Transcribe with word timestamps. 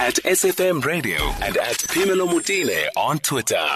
at 0.00 0.14
SAfm 0.24 0.82
Radio 0.82 1.18
and 1.42 1.58
at 1.58 1.76
Phemelo 1.76 2.26
Motene 2.26 2.86
on 2.96 3.18
Twitter. 3.18 3.66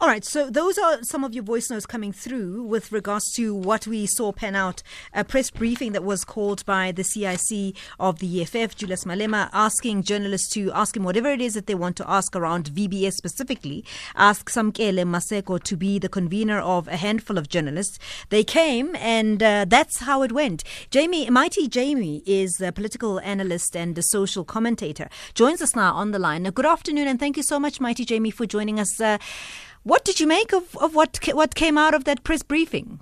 All 0.00 0.08
right, 0.08 0.24
so 0.24 0.50
those 0.50 0.76
are 0.76 1.02
some 1.02 1.24
of 1.24 1.32
your 1.32 1.42
voice 1.42 1.70
notes 1.70 1.86
coming 1.86 2.12
through 2.12 2.62
with 2.64 2.92
regards 2.92 3.32
to 3.32 3.54
what 3.54 3.86
we 3.86 4.06
saw 4.06 4.32
pan 4.32 4.54
out. 4.54 4.82
A 5.14 5.24
press 5.24 5.50
briefing 5.50 5.92
that 5.92 6.04
was 6.04 6.24
called 6.24 6.64
by 6.66 6.92
the 6.92 7.02
CIC 7.02 7.74
of 7.98 8.18
the 8.18 8.42
EFF, 8.42 8.76
Julius 8.76 9.04
Malema, 9.04 9.48
asking 9.52 10.02
journalists 10.02 10.50
to 10.50 10.70
ask 10.72 10.94
him 10.94 11.04
whatever 11.04 11.30
it 11.30 11.40
is 11.40 11.54
that 11.54 11.66
they 11.66 11.74
want 11.74 11.96
to 11.96 12.10
ask 12.10 12.36
around 12.36 12.66
VBS 12.66 13.14
specifically. 13.14 13.82
Ask 14.14 14.50
Samkele 14.50 15.04
Maseko 15.04 15.62
to 15.62 15.76
be 15.76 15.98
the 15.98 16.10
convener 16.10 16.60
of 16.60 16.86
a 16.88 16.96
handful 16.96 17.38
of 17.38 17.48
journalists. 17.48 17.98
They 18.28 18.44
came, 18.44 18.94
and 18.96 19.42
uh, 19.42 19.64
that's 19.66 20.00
how 20.00 20.22
it 20.22 20.32
went. 20.32 20.64
Jamie, 20.90 21.30
Mighty 21.30 21.66
Jamie 21.66 22.22
is 22.26 22.60
a 22.60 22.72
political 22.72 23.20
analyst 23.20 23.74
and 23.74 23.96
a 23.96 24.02
social 24.02 24.44
commentator. 24.44 25.08
Joins 25.32 25.62
us 25.62 25.74
now 25.74 25.94
on 25.94 26.10
the 26.10 26.18
line. 26.18 26.44
Good 26.44 26.66
afternoon, 26.66 27.08
and 27.08 27.18
thank 27.18 27.38
you 27.38 27.42
so 27.42 27.58
much, 27.58 27.80
Mighty 27.80 28.04
Jamie, 28.04 28.30
for 28.30 28.44
joining 28.44 28.78
us. 28.78 29.00
Uh, 29.00 29.16
what 29.88 30.04
did 30.04 30.20
you 30.20 30.26
make 30.26 30.52
of, 30.52 30.76
of 30.76 30.94
what 30.94 31.18
what 31.32 31.54
came 31.54 31.78
out 31.78 31.94
of 31.94 32.04
that 32.04 32.22
press 32.22 32.42
briefing? 32.42 33.00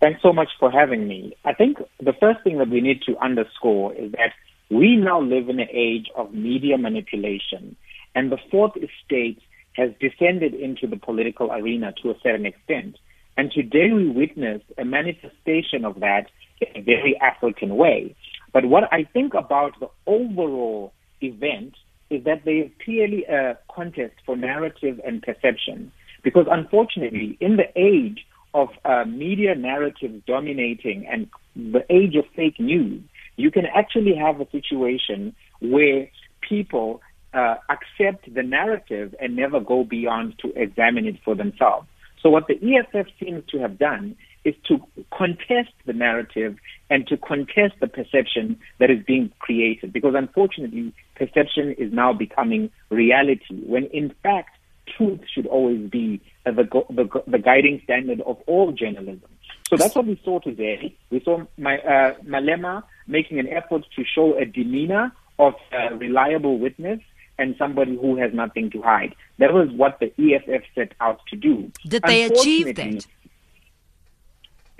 Thanks 0.00 0.20
so 0.20 0.32
much 0.32 0.48
for 0.58 0.70
having 0.70 1.06
me. 1.06 1.36
I 1.44 1.52
think 1.54 1.78
the 2.00 2.14
first 2.14 2.42
thing 2.42 2.58
that 2.58 2.70
we 2.70 2.80
need 2.80 3.02
to 3.02 3.16
underscore 3.18 3.94
is 3.94 4.10
that 4.12 4.32
we 4.68 4.96
now 4.96 5.20
live 5.20 5.48
in 5.48 5.60
an 5.60 5.68
age 5.70 6.08
of 6.16 6.34
media 6.34 6.76
manipulation, 6.76 7.76
and 8.14 8.32
the 8.32 8.38
fourth 8.50 8.72
estate 8.76 9.40
has 9.74 9.90
descended 10.00 10.54
into 10.54 10.88
the 10.88 10.96
political 10.96 11.52
arena 11.52 11.92
to 12.02 12.10
a 12.10 12.18
certain 12.22 12.46
extent. 12.46 12.98
And 13.36 13.52
today 13.52 13.92
we 13.92 14.08
witness 14.08 14.62
a 14.76 14.84
manifestation 14.84 15.84
of 15.84 16.00
that 16.00 16.26
in 16.60 16.82
a 16.82 16.82
very 16.82 17.16
African 17.20 17.76
way. 17.76 18.16
But 18.52 18.64
what 18.64 18.92
I 18.92 19.04
think 19.04 19.34
about 19.34 19.78
the 19.78 19.88
overall 20.06 20.92
event 21.20 21.74
is 22.10 22.24
that 22.24 22.44
there 22.44 22.64
is 22.64 22.70
clearly 22.84 23.24
a 23.24 23.56
contest 23.74 24.14
for 24.26 24.36
narrative 24.36 25.00
and 25.06 25.22
perception. 25.22 25.92
Because 26.22 26.46
unfortunately, 26.50 27.38
in 27.40 27.56
the 27.56 27.68
age 27.76 28.26
of 28.52 28.68
uh, 28.84 29.04
media 29.04 29.54
narratives 29.54 30.22
dominating 30.26 31.06
and 31.10 31.28
the 31.54 31.84
age 31.88 32.16
of 32.16 32.24
fake 32.34 32.58
news, 32.58 33.02
you 33.36 33.50
can 33.50 33.64
actually 33.66 34.14
have 34.14 34.40
a 34.40 34.50
situation 34.50 35.34
where 35.60 36.08
people 36.46 37.00
uh, 37.32 37.54
accept 37.68 38.32
the 38.34 38.42
narrative 38.42 39.14
and 39.20 39.36
never 39.36 39.60
go 39.60 39.84
beyond 39.84 40.34
to 40.40 40.52
examine 40.60 41.06
it 41.06 41.16
for 41.24 41.34
themselves. 41.34 41.86
So 42.22 42.28
what 42.28 42.48
the 42.48 42.54
EFF 42.54 43.06
seems 43.18 43.44
to 43.50 43.58
have 43.58 43.78
done 43.78 44.16
is 44.44 44.54
to 44.68 44.78
contest 45.16 45.72
the 45.86 45.92
narrative 45.92 46.56
and 46.88 47.06
to 47.06 47.16
contest 47.16 47.74
the 47.80 47.86
perception 47.86 48.58
that 48.78 48.90
is 48.90 49.02
being 49.06 49.32
created. 49.38 49.92
Because 49.92 50.14
unfortunately, 50.16 50.94
perception 51.14 51.72
is 51.72 51.92
now 51.92 52.12
becoming 52.12 52.70
reality, 52.90 53.62
when 53.66 53.84
in 53.86 54.14
fact, 54.22 54.56
truth 54.96 55.20
should 55.32 55.46
always 55.46 55.88
be 55.90 56.20
the, 56.44 56.52
the, 56.90 57.22
the 57.26 57.38
guiding 57.38 57.80
standard 57.84 58.20
of 58.22 58.38
all 58.46 58.72
journalism. 58.72 59.28
So 59.68 59.76
that's 59.76 59.94
what 59.94 60.06
we 60.06 60.20
saw 60.24 60.40
today. 60.40 60.96
We 61.10 61.20
saw 61.20 61.44
my, 61.56 61.78
uh, 61.78 62.14
Malema 62.26 62.82
making 63.06 63.38
an 63.38 63.48
effort 63.48 63.84
to 63.94 64.04
show 64.04 64.36
a 64.36 64.44
demeanor 64.44 65.12
of 65.38 65.54
a 65.72 65.94
reliable 65.94 66.58
witness 66.58 67.00
and 67.38 67.54
somebody 67.56 67.96
who 67.96 68.16
has 68.16 68.34
nothing 68.34 68.70
to 68.70 68.82
hide. 68.82 69.14
That 69.38 69.54
was 69.54 69.68
what 69.70 69.98
the 70.00 70.12
EFF 70.18 70.62
set 70.74 70.92
out 71.00 71.20
to 71.28 71.36
do. 71.36 71.72
Did 71.86 72.02
they 72.02 72.24
achieve 72.24 72.74
that? 72.74 73.06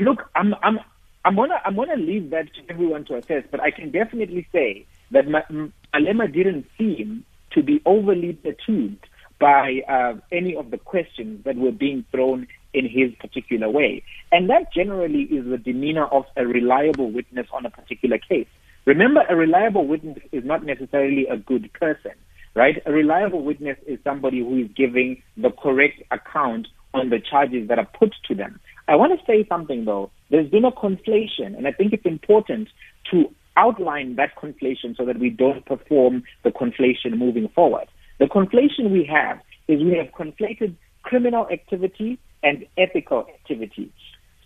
Look, 0.01 0.31
I'm 0.35 0.55
I'm 0.63 0.79
I'm 1.27 1.37
gonna 1.37 1.61
I'm 1.65 1.77
gonna 1.77 1.97
leave 1.97 2.31
that 2.31 2.47
to 2.55 2.73
everyone 2.73 3.05
to 3.07 3.17
assess, 3.17 3.45
but 3.51 3.61
I 3.61 3.71
can 3.71 3.91
definitely 3.91 4.49
say 4.51 4.87
that 5.11 5.27
Malema 5.27 6.33
didn't 6.33 6.65
seem 6.79 7.25
to 7.53 7.63
be 7.63 7.83
overly 7.85 8.33
perturbed 8.33 9.07
by 9.39 9.81
uh, 9.87 10.15
any 10.33 10.57
of 10.57 10.71
the 10.71 10.79
questions 10.79 11.45
that 11.45 11.57
were 11.57 11.73
being 11.73 12.05
thrown 12.11 12.47
in 12.73 12.89
his 12.89 13.13
particular 13.21 13.69
way, 13.69 14.03
and 14.33 14.49
that 14.49 14.73
generally 14.73 15.23
is 15.25 15.45
the 15.45 15.59
demeanor 15.59 16.07
of 16.07 16.25
a 16.37 16.47
reliable 16.47 17.11
witness 17.11 17.47
on 17.53 17.67
a 17.67 17.71
particular 17.71 18.17
case. 18.17 18.49
Remember, 18.87 19.21
a 19.29 19.37
reliable 19.37 19.87
witness 19.87 20.19
is 20.33 20.45
not 20.45 20.65
necessarily 20.65 21.27
a 21.27 21.37
good 21.37 21.71
person, 21.75 22.13
right? 22.55 22.81
A 22.87 22.93
reliable 22.93 23.43
witness 23.45 23.77
is 23.87 23.99
somebody 24.03 24.39
who 24.39 24.57
is 24.57 24.69
giving 24.75 25.23
the 25.37 25.51
correct 25.51 26.03
account 26.11 26.69
on 26.95 27.11
the 27.11 27.21
charges 27.21 27.69
that 27.69 27.79
are 27.79 27.89
put 27.99 28.15
to 28.29 28.35
them. 28.35 28.61
I 28.91 28.97
want 28.97 29.17
to 29.17 29.25
say 29.25 29.47
something 29.49 29.85
though. 29.85 30.11
There's 30.31 30.51
been 30.51 30.65
a 30.65 30.73
conflation, 30.73 31.57
and 31.57 31.69
I 31.69 31.71
think 31.71 31.93
it's 31.93 32.05
important 32.05 32.69
to 33.13 33.33
outline 33.57 34.17
that 34.17 34.35
conflation 34.35 34.97
so 34.97 35.05
that 35.05 35.21
we 35.21 35.31
don't 35.31 35.65
perform 35.65 36.25
the 36.43 36.51
conflation 36.51 37.17
moving 37.17 37.49
forward. 37.55 37.87
The 38.19 38.25
conflation 38.27 38.91
we 38.91 39.05
have 39.05 39.39
is 39.69 39.81
we 39.81 39.97
have 39.97 40.09
conflated 40.09 40.75
criminal 41.05 41.47
activity 41.53 42.19
and 42.43 42.67
ethical 42.77 43.27
activity. 43.33 43.93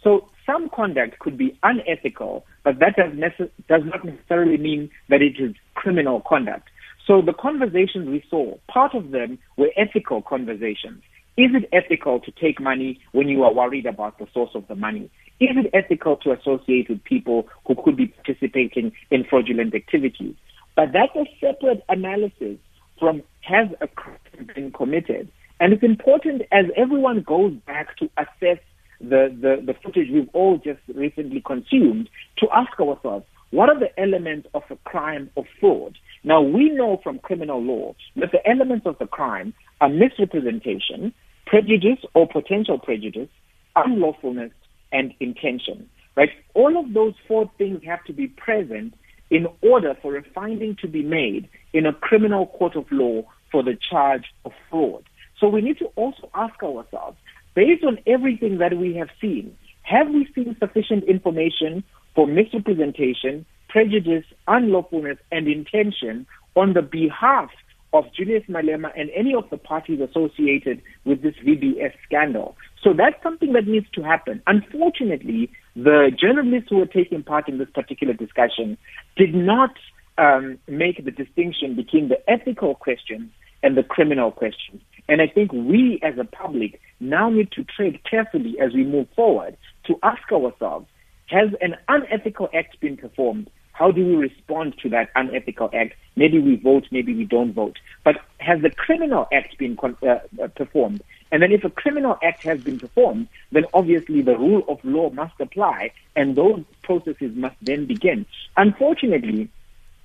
So 0.03 0.28
some 0.44 0.69
conduct 0.69 1.21
could 1.21 1.38
be 1.38 1.59
unethical, 1.62 2.44
but 2.65 2.81
that 2.81 2.97
does, 2.97 3.12
nece- 3.12 3.50
does 3.66 3.83
not 3.87 4.04
necessarily 4.04 4.59
mean 4.59 4.91
that 5.09 5.22
it 5.22 5.41
is 5.41 5.54
criminal 5.75 6.22
conduct. 6.28 6.69
So 7.06 7.22
the 7.22 7.33
conversations 7.33 8.09
we 8.09 8.22
saw, 8.28 8.59
part 8.69 8.94
of 8.94 9.10
them 9.10 9.38
were 9.56 9.71
ethical 9.77 10.21
conversations. 10.21 11.03
Is 11.37 11.50
it 11.55 11.69
ethical 11.72 12.21
to 12.21 12.31
take 12.31 12.61
money 12.61 13.00
when 13.12 13.28
you 13.28 13.43
are 13.43 13.53
worried 13.53 13.87
about 13.87 14.19
the 14.19 14.27
source 14.33 14.50
of 14.55 14.67
the 14.69 14.77
money? 14.77 15.11
Is 15.41 15.50
it 15.56 15.71
ethical 15.75 16.17
to 16.19 16.33
associate 16.33 16.89
with 16.89 17.03
people 17.03 17.49
who 17.67 17.75
could 17.75 17.97
be 17.97 18.06
participating 18.06 18.93
in 19.11 19.25
fraudulent 19.25 19.75
activities? 19.75 20.34
But 20.77 20.93
that's 20.93 21.15
a 21.17 21.25
separate 21.41 21.83
analysis 21.89 22.59
from 22.99 23.22
has 23.41 23.69
a 23.81 23.89
crime 23.89 24.19
been 24.55 24.72
committed? 24.72 25.31
And 25.61 25.72
it's 25.72 25.83
important 25.83 26.43
as 26.53 26.67
everyone 26.77 27.22
goes 27.22 27.53
back 27.66 27.97
to 27.99 28.09
assess 28.16 28.62
the, 29.01 29.34
the, 29.41 29.62
the 29.65 29.75
footage 29.83 30.09
we've 30.12 30.28
all 30.33 30.59
just 30.59 30.81
recently 30.95 31.41
consumed 31.41 32.09
to 32.39 32.47
ask 32.55 32.78
ourselves, 32.81 33.27
what 33.51 33.69
are 33.69 33.78
the 33.78 33.99
elements 34.01 34.49
of 34.55 34.62
a 34.71 34.77
crime 34.84 35.31
of 35.37 35.45
fraud? 35.61 35.97
Now, 36.25 36.41
we 36.41 36.71
know 36.71 37.01
from 37.03 37.19
criminal 37.19 37.62
law 37.62 37.95
that 38.17 38.33
the 38.33 38.47
elements 38.49 38.87
of 38.87 38.99
the 38.99 39.07
crime 39.07 39.53
are 39.81 39.91
misrepresentation, 39.91 41.12
prejudice 41.47 41.99
or 42.15 42.27
potential 42.27 42.79
prejudice, 42.79 43.29
unlawfulness, 43.77 44.53
and 44.91 45.13
intention. 45.21 45.89
Right? 46.17 46.31
All 46.55 46.79
of 46.79 46.95
those 46.95 47.15
four 47.29 47.51
things 47.59 47.83
have 47.84 48.03
to 48.05 48.13
be 48.13 48.29
present 48.29 48.95
in 49.31 49.47
order 49.63 49.95
for 50.01 50.17
a 50.17 50.23
finding 50.34 50.77
to 50.81 50.89
be 50.89 51.03
made 51.03 51.49
in 51.73 51.87
a 51.87 51.93
criminal 51.93 52.47
court 52.47 52.77
of 52.77 52.87
law 52.91 53.23
for 53.51 53.63
the 53.63 53.77
charge 53.91 54.25
of 54.45 54.53
fraud. 54.71 55.05
So 55.39 55.49
we 55.49 55.61
need 55.61 55.79
to 55.79 55.87
also 55.97 56.31
ask 56.34 56.63
ourselves, 56.63 57.19
based 57.55 57.84
on 57.84 57.99
everything 58.07 58.59
that 58.59 58.77
we 58.77 58.95
have 58.97 59.09
seen, 59.21 59.57
have 59.83 60.09
we 60.09 60.29
seen 60.34 60.57
sufficient 60.59 61.05
information 61.05 61.84
for 62.15 62.27
misrepresentation, 62.27 63.45
prejudice, 63.75 64.25
unlawfulness, 64.47 65.19
and 65.33 65.49
intention 65.49 66.25
on 66.55 66.75
the 66.75 66.81
behalf 66.81 67.51
of 67.93 68.05
Julius 68.17 68.45
Malema 68.49 68.93
and 68.97 69.11
any 69.17 69.35
of 69.35 69.51
the 69.51 69.57
parties 69.57 69.99
associated 70.01 70.81
with 71.05 71.23
this 71.23 71.35
VBS 71.45 71.93
scandal. 72.05 72.57
So 72.81 72.93
that's 72.93 73.21
something 73.21 73.53
that 73.55 73.67
needs 73.67 73.87
to 73.95 74.03
happen. 74.03 74.41
Unfortunately, 74.47 75.51
the 75.75 76.13
journalists 76.17 76.69
who 76.71 76.77
were 76.77 76.87
taking 76.87 77.25
part 77.25 77.49
in 77.49 77.59
this 77.59 77.69
particular 77.75 78.15
discussion 78.15 78.79
did 79.17 79.34
not 79.34 79.75
um, 80.19 80.57
make 80.69 81.05
the 81.05 81.11
distinction 81.11 81.75
between 81.75 82.09
the 82.09 82.31
ethical 82.31 82.77
questions 82.77 83.29
and 83.65 83.77
the 83.77 83.83
criminal 83.83 84.31
questions. 84.31 84.83
And 85.09 85.21
I 85.21 85.27
think 85.27 85.53
we 85.53 85.99
as 86.01 86.15
a 86.17 86.25
public 86.25 86.81
now 87.01 87.29
need 87.29 87.51
to 87.53 87.65
tread 87.65 87.99
carefully 88.09 88.55
as 88.61 88.73
we 88.73 88.84
move 88.84 89.09
forward 89.17 89.57
to 89.87 89.99
ask 90.05 90.31
ourselves, 90.31 90.87
has 91.27 91.49
an 91.61 91.75
unethical 91.89 92.49
act 92.55 92.81
been 92.81 92.97
performed 92.97 93.51
how 93.75 93.91
do 93.91 94.07
we 94.07 94.15
respond 94.15 94.79
to 94.79 94.89
that 94.91 95.11
unethical 95.17 95.69
act? 95.75 95.95
Maybe 96.17 96.39
we 96.39 96.57
vote, 96.57 96.87
maybe 96.93 97.13
we 97.13 97.25
don't 97.25 97.53
vote. 97.53 97.77
But 98.04 98.16
has 98.39 98.63
the 98.63 98.71
criminal 98.71 99.27
act 99.33 99.59
been 99.59 99.77
uh, 99.83 100.07
uh, 100.07 100.48
performed? 100.48 101.03
And 101.33 101.43
then 101.43 101.51
if 101.51 101.65
a 101.65 101.71
criminal 101.71 102.16
act 102.22 102.45
has 102.45 102.60
been 102.60 102.78
performed, 102.78 103.27
then 103.51 103.65
obviously 103.75 104.22
the 104.22 104.39
rule 104.39 104.63
of 104.69 104.78
law 104.84 105.10
must 105.10 105.34
apply 105.41 105.91
and 106.15 106.37
those 106.37 106.63
processes 106.84 107.33
must 107.34 107.57
then 107.60 107.87
begin. 107.87 108.27
Unfortunately, 108.57 109.51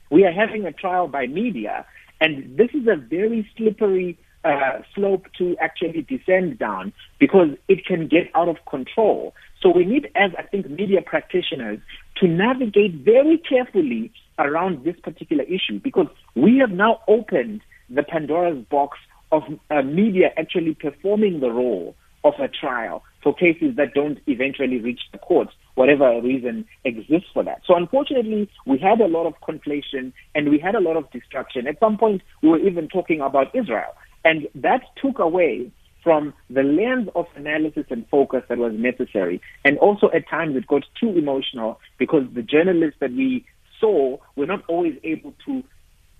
we 0.09 0.25
are 0.25 0.31
having 0.31 0.65
a 0.65 0.71
trial 0.71 1.07
by 1.07 1.27
media 1.27 1.85
and 2.19 2.57
this 2.57 2.71
is 2.73 2.87
a 2.87 2.95
very 2.95 3.47
slippery 3.55 4.17
uh, 4.43 4.79
slope 4.95 5.27
to 5.37 5.55
actually 5.57 6.01
descend 6.01 6.57
down 6.57 6.93
because 7.19 7.49
it 7.67 7.85
can 7.85 8.07
get 8.07 8.31
out 8.33 8.49
of 8.49 8.57
control. 8.65 9.35
So 9.61 9.69
we 9.69 9.85
need, 9.85 10.09
as 10.15 10.31
I 10.37 10.43
think, 10.43 10.69
media 10.69 11.01
practitioners 11.01 11.79
to 12.19 12.27
navigate 12.27 12.95
very 12.95 13.37
carefully 13.37 14.11
around 14.37 14.83
this 14.83 14.95
particular 15.01 15.43
issue 15.43 15.79
because 15.83 16.07
we 16.35 16.57
have 16.57 16.71
now 16.71 16.99
opened 17.07 17.61
the 17.89 18.03
Pandora's 18.03 18.63
box 18.69 18.97
of 19.31 19.43
uh, 19.69 19.81
media 19.81 20.29
actually 20.37 20.73
performing 20.73 21.39
the 21.39 21.49
role 21.49 21.95
of 22.23 22.33
a 22.39 22.47
trial 22.47 23.03
for 23.23 23.33
cases 23.33 23.75
that 23.77 23.93
don't 23.93 24.19
eventually 24.27 24.79
reach 24.79 25.01
the 25.11 25.17
courts 25.17 25.51
whatever 25.79 26.21
reason 26.21 26.65
exists 26.83 27.29
for 27.33 27.41
that. 27.41 27.61
So 27.65 27.73
unfortunately, 27.73 28.49
we 28.65 28.77
had 28.77 28.99
a 28.99 29.07
lot 29.07 29.25
of 29.25 29.35
conflation 29.39 30.11
and 30.35 30.49
we 30.49 30.59
had 30.59 30.75
a 30.75 30.81
lot 30.81 30.97
of 30.97 31.09
destruction. 31.11 31.67
At 31.67 31.79
some 31.79 31.97
point, 31.97 32.21
we 32.41 32.49
were 32.49 32.59
even 32.59 32.89
talking 32.89 33.21
about 33.21 33.55
Israel. 33.55 33.95
And 34.25 34.49
that 34.55 34.81
took 35.01 35.19
away 35.19 35.71
from 36.03 36.33
the 36.49 36.63
lens 36.63 37.09
of 37.15 37.25
analysis 37.35 37.85
and 37.89 38.07
focus 38.09 38.43
that 38.49 38.57
was 38.57 38.73
necessary. 38.75 39.41
And 39.65 39.77
also 39.79 40.09
at 40.13 40.27
times 40.29 40.55
it 40.55 40.67
got 40.67 40.83
too 40.99 41.09
emotional 41.09 41.79
because 41.97 42.23
the 42.33 42.41
journalists 42.41 42.99
that 42.99 43.11
we 43.11 43.45
saw 43.79 44.17
were 44.35 44.45
not 44.45 44.63
always 44.67 44.97
able 45.03 45.33
to 45.45 45.63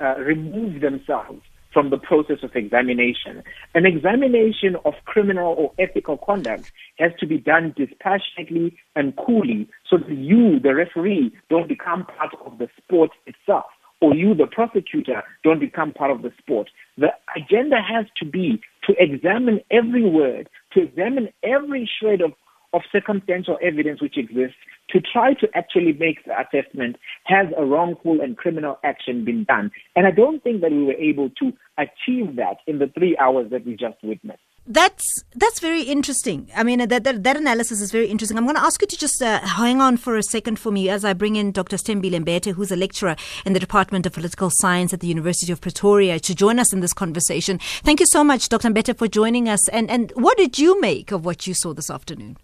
uh, 0.01 0.15
remove 0.17 0.81
themselves 0.81 1.41
from 1.73 1.91
the 1.91 1.97
process 1.97 2.37
of 2.41 2.55
examination. 2.55 3.43
An 3.75 3.85
examination 3.85 4.75
of 4.85 4.93
criminal 5.05 5.53
or 5.57 5.71
ethical 5.77 6.17
conduct 6.17 6.71
has 6.97 7.11
to 7.19 7.27
be 7.27 7.37
done 7.37 7.75
dispassionately 7.77 8.77
and 8.95 9.15
coolly 9.15 9.67
so 9.87 9.97
that 9.97 10.09
you, 10.09 10.59
the 10.59 10.73
referee, 10.73 11.31
don't 11.49 11.67
become 11.67 12.05
part 12.05 12.33
of 12.45 12.57
the 12.57 12.69
sport 12.77 13.11
itself 13.27 13.65
or 14.01 14.15
you, 14.15 14.33
the 14.33 14.47
prosecutor, 14.47 15.23
don't 15.43 15.59
become 15.59 15.91
part 15.91 16.11
of 16.11 16.21
the 16.21 16.31
sport. 16.39 16.69
The 16.97 17.09
agenda 17.35 17.77
has 17.81 18.05
to 18.17 18.25
be 18.25 18.61
to 18.87 18.95
examine 18.97 19.61
every 19.71 20.09
word, 20.09 20.49
to 20.73 20.83
examine 20.83 21.29
every 21.43 21.89
shred 21.99 22.21
of, 22.21 22.31
of 22.73 22.81
circumstantial 22.91 23.57
evidence 23.61 24.01
which 24.01 24.17
exists, 24.17 24.57
to 24.89 25.01
try 25.01 25.33
to 25.35 25.47
actually 25.53 25.93
make 25.93 26.23
the 26.25 26.33
assessment 26.39 26.95
has 27.25 27.47
a 27.57 27.65
wrongful 27.65 28.21
and 28.21 28.37
criminal 28.37 28.79
action 28.83 29.25
been 29.25 29.43
done. 29.43 29.71
And 29.95 30.07
I 30.07 30.11
don't 30.11 30.41
think 30.43 30.61
that 30.61 30.71
we 30.71 30.83
were 30.83 30.93
able 30.93 31.29
to 31.41 31.53
achieve 31.77 32.35
that 32.37 32.57
in 32.67 32.79
the 32.79 32.87
three 32.87 33.17
hours 33.17 33.51
that 33.51 33.65
we 33.65 33.75
just 33.75 33.97
witnessed. 34.01 34.39
That's 34.71 35.23
that's 35.33 35.59
very 35.59 35.81
interesting. 35.81 36.51
I 36.55 36.61
mean, 36.63 36.87
that, 36.87 37.03
that, 37.03 37.23
that 37.23 37.35
analysis 37.35 37.81
is 37.81 37.91
very 37.91 38.05
interesting. 38.05 38.37
I'm 38.37 38.43
going 38.43 38.55
to 38.55 38.61
ask 38.61 38.79
you 38.79 38.87
to 38.87 38.97
just 38.97 39.19
uh, 39.19 39.39
hang 39.39 39.81
on 39.81 39.97
for 39.97 40.15
a 40.15 40.21
second 40.21 40.59
for 40.59 40.71
me 40.71 40.89
as 40.89 41.03
I 41.03 41.13
bring 41.13 41.37
in 41.37 41.51
Dr. 41.51 41.75
Sthembile 41.75 42.23
Mbete, 42.23 42.53
who's 42.53 42.71
a 42.71 42.75
lecturer 42.75 43.15
in 43.47 43.53
the 43.53 43.59
Department 43.59 44.05
of 44.05 44.13
Political 44.13 44.51
Science 44.53 44.93
at 44.93 44.99
the 44.99 45.07
University 45.07 45.51
of 45.51 45.59
Pretoria, 45.59 46.19
to 46.19 46.35
join 46.35 46.59
us 46.59 46.71
in 46.71 46.81
this 46.81 46.93
conversation. 46.93 47.57
Thank 47.81 47.99
you 47.99 48.05
so 48.05 48.23
much, 48.23 48.47
Dr. 48.47 48.69
Mbete, 48.69 48.95
for 48.95 49.07
joining 49.07 49.49
us. 49.49 49.67
And 49.69 49.89
and 49.89 50.11
what 50.15 50.37
did 50.37 50.59
you 50.59 50.79
make 50.79 51.11
of 51.11 51.25
what 51.25 51.47
you 51.47 51.55
saw 51.55 51.73
this 51.73 51.89
afternoon? 51.89 52.37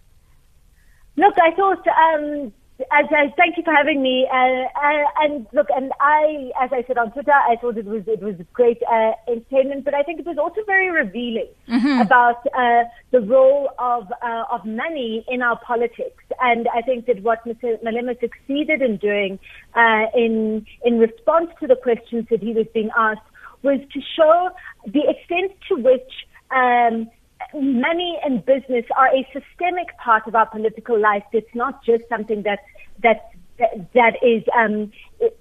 Look, 1.18 1.36
I 1.40 1.52
thought 1.52 1.88
um, 1.88 2.52
as 2.80 3.06
I, 3.10 3.34
thank 3.38 3.56
you 3.56 3.64
for 3.64 3.74
having 3.74 4.02
me. 4.02 4.28
Uh, 4.30 4.36
uh, 4.36 5.04
and 5.22 5.48
look, 5.54 5.68
and 5.74 5.92
I, 6.02 6.52
as 6.62 6.72
I 6.74 6.84
said 6.86 6.98
on 6.98 7.12
Twitter, 7.12 7.32
I 7.32 7.56
thought 7.56 7.78
it 7.78 7.86
was 7.86 8.04
it 8.06 8.22
was 8.22 8.36
great 8.54 8.82
uh, 8.84 9.12
entertainment, 9.30 9.86
but 9.86 9.94
I 9.94 10.04
think 10.04 10.20
it 10.20 10.26
was 10.26 10.38
also 10.38 10.62
very 10.66 10.92
revealing 10.92 11.48
mm-hmm. 11.70 12.02
about 12.02 12.46
uh, 12.48 12.84
the 13.12 13.22
role 13.22 13.70
of 13.80 14.12
uh, 14.22 14.44
of 14.52 14.66
money 14.66 15.26
in 15.30 15.42
our 15.42 15.58
politics. 15.60 16.24
And 16.42 16.68
I 16.76 16.82
think 16.82 17.06
that 17.06 17.24
what 17.24 17.46
Mr. 17.46 17.82
Malema 17.82 18.20
succeeded 18.20 18.82
in 18.82 18.98
doing 18.98 19.40
uh, 19.74 20.08
in 20.14 20.66
in 20.84 21.00
response 21.00 21.52
to 21.62 21.68
the 21.68 21.78
questions 21.78 22.26
that 22.30 22.42
he 22.42 22.52
was 22.52 22.68
being 22.74 22.90
asked 22.98 23.22
was 23.64 23.80
to 23.94 24.02
show 24.18 24.50
the 24.86 25.02
extent 25.10 25.54
to 25.70 25.76
which 25.76 26.12
um, 26.52 27.10
money 27.54 28.15
business 28.56 28.86
are 28.98 29.08
a 29.08 29.28
systemic 29.34 29.98
part 29.98 30.28
of 30.28 30.36
our 30.36 30.46
political 30.48 31.00
life. 31.00 31.24
It's 31.32 31.56
not 31.56 31.84
just 31.84 32.04
something 32.10 32.44
that 32.44 32.60
that 33.04 33.32
that, 33.60 33.94
that 33.94 34.14
is 34.22 34.44
um, 34.58 34.92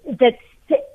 that's 0.06 0.42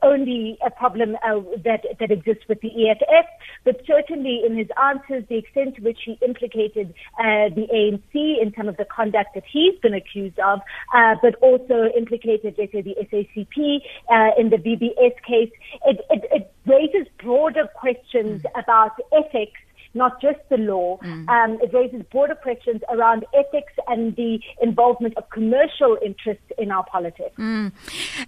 only 0.02 0.58
a 0.66 0.72
problem 0.72 1.16
uh, 1.24 1.42
that 1.64 1.86
that 2.00 2.12
exists 2.12 2.44
with 2.48 2.60
the 2.62 2.90
EFF, 2.90 3.26
but 3.64 3.82
certainly 3.86 4.42
in 4.46 4.58
his 4.58 4.68
answers, 4.82 5.24
the 5.30 5.38
extent 5.38 5.76
to 5.76 5.82
which 5.82 6.00
he 6.06 6.18
implicated 6.26 6.94
uh, 7.20 7.50
the 7.54 7.68
ANC 7.72 8.42
in 8.42 8.54
some 8.58 8.68
of 8.68 8.78
the 8.78 8.86
conduct 8.86 9.30
that 9.36 9.44
he's 9.52 9.78
been 9.80 9.94
accused 9.94 10.40
of, 10.40 10.60
uh, 10.96 11.16
but 11.22 11.36
also 11.36 11.90
implicated, 11.96 12.56
let's 12.58 12.72
say, 12.72 12.82
the 12.82 12.96
SACP 13.12 13.82
uh, 14.10 14.32
in 14.40 14.50
the 14.50 14.58
VBS 14.58 15.16
case, 15.28 15.52
it, 15.86 16.00
it, 16.10 16.24
it 16.32 16.54
raises 16.66 17.08
broader 17.22 17.68
questions 17.76 18.42
mm. 18.42 18.60
about 18.60 18.94
ethics 19.14 19.60
not 19.94 20.22
just 20.22 20.40
the 20.50 20.58
law. 20.58 20.98
Mm. 21.04 21.28
Um, 21.30 21.60
it 21.62 21.74
raises 21.74 22.04
broader 22.12 22.36
questions 22.36 22.82
around 22.90 23.26
ethics 23.34 23.74
and 23.88 24.16
the 24.16 24.40
involvement 24.62 25.18
of 25.18 25.30
commercial 25.30 25.98
interests 26.04 26.46
in 26.58 26.72
our 26.72 26.86
politics. 26.86 27.36
Mm. 27.38 27.72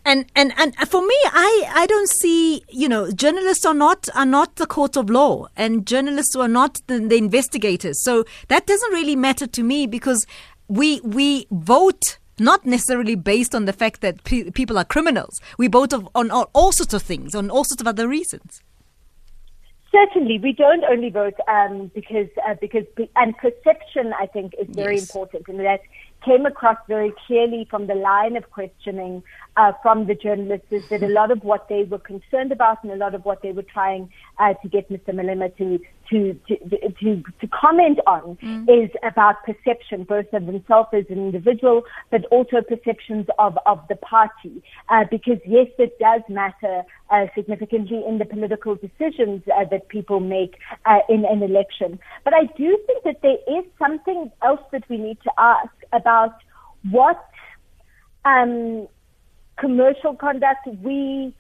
And 0.06 0.26
and 0.36 0.54
and 0.58 0.76
for 0.90 1.02
me, 1.02 1.16
I 1.26 1.72
I 1.74 1.86
don't 1.88 2.10
see 2.10 2.64
you 2.70 2.90
know 2.90 3.12
journalists 3.12 3.66
are 3.66 3.74
not 3.74 4.10
are 4.16 4.26
not 4.26 4.56
the 4.56 4.68
court 4.68 4.98
of 4.98 5.10
law, 5.10 5.48
and 5.56 5.86
journalists 5.86 6.36
are 6.36 6.48
not 6.48 6.82
the, 6.88 7.00
the 7.00 7.18
investigators. 7.18 8.04
So 8.04 8.26
that 8.48 8.66
doesn't 8.66 8.92
really 8.92 9.16
matter 9.16 9.48
to 9.48 9.64
me 9.64 9.88
because 9.88 10.26
we 10.68 11.02
we 11.02 11.48
vote 11.52 12.18
not 12.40 12.66
necessarily 12.66 13.16
based 13.16 13.54
on 13.54 13.66
the 13.66 13.74
fact 13.74 14.02
that 14.02 14.24
pe- 14.24 14.50
people 14.50 14.78
are 14.78 14.86
criminals. 14.86 15.40
We 15.58 15.68
vote 15.68 15.94
of, 15.94 16.10
on 16.16 16.32
all, 16.32 16.50
all 16.54 16.72
sorts 16.72 16.94
of 16.94 17.04
things, 17.04 17.36
on 17.36 17.52
all 17.52 17.64
sorts 17.64 17.82
of 17.82 17.88
other 17.88 18.08
reasons. 18.08 18.64
Certainly, 19.92 20.40
we 20.40 20.54
don't 20.54 20.86
only 20.86 21.10
vote 21.10 21.34
um, 21.50 21.92
because 21.94 22.30
uh, 22.48 22.56
because 22.62 22.86
and 23.18 23.38
perception 23.38 24.14
I 24.18 24.26
think 24.26 24.54
is 24.58 24.68
very 24.70 24.96
yes. 24.96 25.10
important, 25.10 25.48
and 25.50 25.60
that 25.60 25.82
came 26.24 26.46
across 26.46 26.78
very 26.88 27.14
clearly 27.28 27.68
from 27.70 27.88
the 27.88 27.96
line 27.96 28.38
of 28.38 28.50
questioning 28.52 29.24
uh, 29.58 29.74
from 29.82 30.06
the 30.06 30.16
journalists 30.16 30.68
is 30.72 30.88
that 30.90 31.04
a 31.04 31.08
lot 31.08 31.32
of 31.32 31.44
what 31.44 31.68
they 31.68 31.84
were 31.84 32.00
concerned 32.00 32.52
about 32.52 32.84
and 32.84 32.92
a 32.92 32.96
lot 32.96 33.16
of 33.16 33.26
what 33.26 33.42
they 33.42 33.52
were 33.52 33.64
trying 33.64 34.10
uh, 34.42 34.54
to 34.56 34.68
get 34.68 34.90
Mr. 34.90 35.14
Malema 35.14 35.56
to 35.58 35.80
to 36.10 36.34
to 36.48 36.58
to, 37.00 37.24
to 37.40 37.48
comment 37.48 38.00
on 38.08 38.38
mm. 38.42 38.64
is 38.68 38.90
about 39.04 39.36
perception, 39.46 40.04
both 40.04 40.26
of 40.34 40.44
himself 40.44 40.88
as 40.94 41.06
an 41.10 41.18
individual, 41.18 41.84
but 42.10 42.26
also 42.26 42.62
perceptions 42.62 43.28
of 43.38 43.58
of 43.66 43.80
the 43.88 43.96
party. 43.96 44.64
Uh, 44.90 45.06
because 45.10 45.40
yes, 45.46 45.68
it 45.78 45.98
does 46.00 46.22
matter 46.28 46.82
uh, 47.12 47.28
significantly 47.36 48.04
in 48.08 48.18
the 48.18 48.26
political 48.26 48.76
decisions 48.76 49.44
uh, 49.56 49.64
that 49.70 49.88
people 49.90 50.20
make 50.20 50.58
uh, 50.86 51.00
in 51.08 51.24
an 51.26 51.44
election. 51.44 52.00
But 52.24 52.34
I 52.34 52.46
do 52.58 52.78
think 52.88 53.04
that 53.04 53.22
there 53.22 53.60
is 53.60 53.66
something 53.78 54.32
else 54.44 54.62
that 54.72 54.84
we 54.90 54.98
need 54.98 55.20
to 55.24 55.32
ask 55.38 55.74
about 55.94 56.36
what. 56.90 57.24
Um, 58.24 58.88
commercial 59.58 60.16
conduct 60.16 60.68
we 60.82 61.34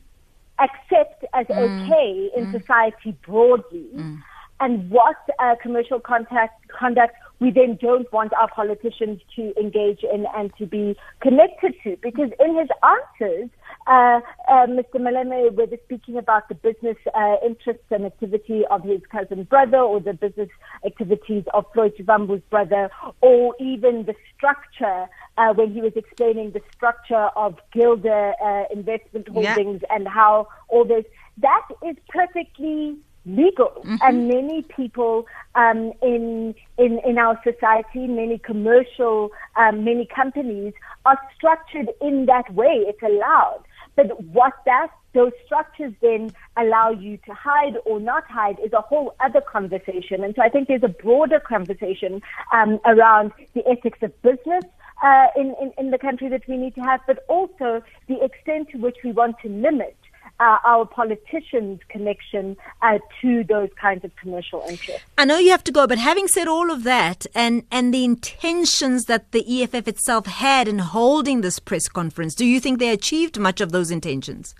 accept 0.61 1.25
as 1.33 1.47
mm. 1.47 1.57
okay 1.57 2.29
in 2.37 2.45
mm. 2.47 2.59
society 2.59 3.15
broadly, 3.25 3.87
mm. 3.95 4.19
and 4.59 4.89
what 4.89 5.17
uh, 5.39 5.55
commercial 5.61 5.99
contact, 5.99 6.69
conduct 6.69 7.15
we 7.39 7.49
then 7.49 7.77
don't 7.81 8.11
want 8.13 8.31
our 8.33 8.47
politicians 8.49 9.19
to 9.35 9.51
engage 9.59 10.03
in 10.03 10.25
and 10.35 10.55
to 10.57 10.67
be 10.67 10.95
connected 11.21 11.73
to. 11.83 11.97
Because 12.01 12.29
in 12.39 12.55
his 12.55 12.69
answers, 12.83 13.49
uh, 13.87 14.21
uh, 14.49 14.67
Mr. 14.67 14.95
Malema, 14.95 15.51
whether 15.53 15.77
speaking 15.85 16.17
about 16.17 16.47
the 16.49 16.55
business 16.55 16.97
uh, 17.15 17.35
interests 17.45 17.85
and 17.89 18.05
activity 18.05 18.63
of 18.69 18.83
his 18.83 19.01
cousin 19.11 19.43
brother 19.43 19.79
or 19.79 19.99
the 19.99 20.13
business 20.13 20.49
activities 20.85 21.43
of 21.53 21.65
Floyd 21.73 21.93
Shivambu's 21.97 22.43
brother, 22.49 22.89
or 23.21 23.55
even 23.59 24.05
the 24.05 24.15
structure 24.35 25.07
uh, 25.37 25.53
when 25.53 25.73
he 25.73 25.81
was 25.81 25.93
explaining 25.95 26.51
the 26.51 26.61
structure 26.75 27.29
of 27.35 27.57
Gilder 27.73 28.33
uh, 28.43 28.63
investment 28.71 29.27
holdings 29.29 29.81
yeah. 29.83 29.95
and 29.95 30.07
how 30.07 30.47
all 30.69 30.85
this, 30.85 31.05
that 31.37 31.67
is 31.85 31.95
perfectly 32.09 32.97
legal. 33.25 33.81
Mm-hmm. 33.83 33.95
And 34.01 34.27
many 34.27 34.63
people 34.63 35.27
um, 35.55 35.93
in, 36.01 36.55
in, 36.77 36.99
in 37.05 37.17
our 37.17 37.39
society, 37.43 38.07
many 38.07 38.37
commercial, 38.37 39.31
um, 39.55 39.83
many 39.83 40.05
companies 40.05 40.73
are 41.05 41.19
structured 41.35 41.89
in 42.01 42.25
that 42.25 42.53
way. 42.53 42.85
It's 42.87 43.01
allowed. 43.01 43.63
But 43.95 44.23
what 44.23 44.53
that 44.65 44.89
those 45.13 45.31
structures 45.45 45.93
then 46.01 46.31
allow 46.55 46.89
you 46.89 47.17
to 47.25 47.33
hide 47.33 47.75
or 47.85 47.99
not 47.99 48.23
hide 48.29 48.57
is 48.63 48.71
a 48.73 48.81
whole 48.81 49.13
other 49.19 49.41
conversation. 49.41 50.23
And 50.23 50.33
so 50.35 50.41
I 50.41 50.49
think 50.49 50.67
there's 50.67 50.83
a 50.83 50.87
broader 50.87 51.39
conversation 51.39 52.21
um, 52.53 52.79
around 52.85 53.33
the 53.53 53.67
ethics 53.67 53.99
of 54.01 54.19
business, 54.21 54.63
uh, 55.03 55.27
in, 55.35 55.55
in, 55.61 55.73
in 55.77 55.91
the 55.91 55.97
country 55.97 56.29
that 56.29 56.47
we 56.47 56.57
need 56.57 56.75
to 56.75 56.81
have, 56.81 57.01
but 57.07 57.25
also 57.27 57.81
the 58.07 58.23
extent 58.23 58.69
to 58.69 58.77
which 58.77 58.97
we 59.03 59.11
want 59.11 59.35
to 59.39 59.49
limit 59.49 59.97
uh, 60.41 60.57
our 60.65 60.85
politicians' 60.85 61.79
connection 61.87 62.57
uh, 62.81 62.97
to 63.21 63.43
those 63.43 63.69
kinds 63.79 64.03
of 64.03 64.11
commercial 64.15 64.63
interests. 64.67 65.03
I 65.17 65.25
know 65.25 65.37
you 65.37 65.51
have 65.51 65.63
to 65.65 65.71
go, 65.71 65.85
but 65.85 65.99
having 65.99 66.27
said 66.27 66.47
all 66.47 66.71
of 66.71 66.83
that 66.83 67.27
and, 67.35 67.63
and 67.71 67.93
the 67.93 68.03
intentions 68.03 69.05
that 69.05 69.31
the 69.31 69.63
EFF 69.63 69.87
itself 69.87 70.25
had 70.25 70.67
in 70.67 70.79
holding 70.79 71.41
this 71.41 71.59
press 71.59 71.87
conference, 71.87 72.33
do 72.33 72.45
you 72.45 72.59
think 72.59 72.79
they 72.79 72.89
achieved 72.89 73.39
much 73.39 73.61
of 73.61 73.71
those 73.71 73.91
intentions? 73.91 74.55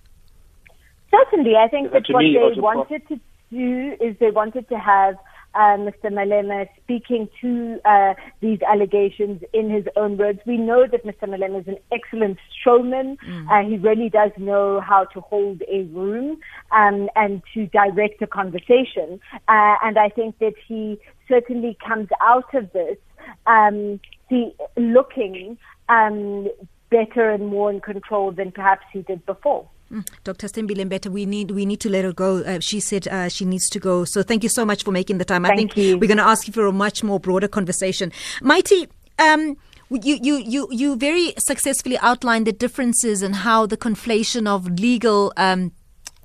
Certainly. 1.09 1.55
I 1.55 1.67
think 1.67 1.91
that 1.91 2.03
what 2.09 2.21
they 2.21 2.61
wanted 2.61 3.07
to 3.07 3.19
do 3.51 3.97
is 4.00 4.15
they 4.19 4.31
wanted 4.31 4.69
to 4.69 4.77
have 4.77 5.15
uh, 5.55 5.77
Mr. 5.77 6.05
Malema 6.05 6.67
speaking 6.84 7.27
to 7.41 7.79
uh, 7.86 8.13
these 8.39 8.60
allegations 8.62 9.41
in 9.53 9.70
his 9.70 9.86
own 9.96 10.17
words. 10.17 10.39
We 10.46 10.58
know 10.58 10.86
that 10.88 11.05
Mr. 11.05 11.27
Malema 11.27 11.62
is 11.62 11.67
an 11.67 11.77
excellent 11.91 12.38
showman. 12.63 13.17
Mm. 13.27 13.48
Uh, 13.50 13.70
he 13.70 13.77
really 13.77 14.10
does 14.10 14.31
know 14.38 14.79
how 14.79 15.05
to 15.05 15.22
hold 15.22 15.62
a 15.70 15.84
room 15.84 16.39
um, 16.72 17.10
and 17.15 17.41
to 17.53 17.67
direct 17.67 18.22
a 18.22 18.27
conversation. 18.27 19.20
Uh, 19.48 19.75
and 19.84 19.98
I 19.98 20.10
think 20.10 20.39
that 20.39 20.53
he 20.67 21.00
certainly 21.27 21.77
comes 21.86 22.10
out 22.22 22.53
of 22.53 22.72
this 22.74 22.98
um, 23.46 24.00
see 24.29 24.53
looking 24.77 25.58
um, 25.89 26.48
better 26.89 27.29
and 27.29 27.48
more 27.48 27.70
in 27.72 27.81
control 27.81 28.31
than 28.31 28.51
perhaps 28.51 28.86
he 28.91 29.01
did 29.01 29.25
before. 29.25 29.67
Mm. 29.91 30.07
Dr. 30.24 30.48
Sthembile 30.48 30.86
Mbete, 30.86 31.10
we 31.12 31.25
need 31.25 31.51
we 31.51 31.65
need 31.65 31.81
to 31.81 31.89
let 31.89 32.05
her 32.05 32.13
go. 32.13 32.38
Uh, 32.38 32.60
she 32.60 32.79
said 32.79 33.07
uh, 33.10 33.27
she 33.27 33.43
needs 33.43 33.69
to 33.69 33.79
go. 33.79 34.05
So 34.05 34.24
thank 34.24 34.43
you 34.43 34.50
so 34.50 34.63
much 34.65 34.83
for 34.83 34.91
making 34.91 35.17
the 35.17 35.25
time. 35.25 35.43
Thank 35.43 35.53
I 35.53 35.57
think 35.57 35.77
you. 35.77 35.98
we're 35.98 36.07
going 36.07 36.17
to 36.17 36.24
ask 36.24 36.48
you 36.48 36.53
for 36.53 36.65
a 36.65 36.71
much 36.71 37.03
more 37.03 37.19
broader 37.19 37.50
conversation. 37.50 38.12
Mighty, 38.41 38.88
um, 39.19 39.57
you, 39.89 40.17
you, 40.21 40.38
you, 40.38 40.67
you 40.71 40.95
very 40.95 41.33
successfully 41.38 41.98
outlined 42.00 42.48
the 42.48 42.53
differences 42.53 43.21
and 43.21 43.36
how 43.36 43.65
the 43.65 43.77
conflation 43.77 44.48
of 44.48 44.79
legal 44.79 45.33
um, 45.36 45.74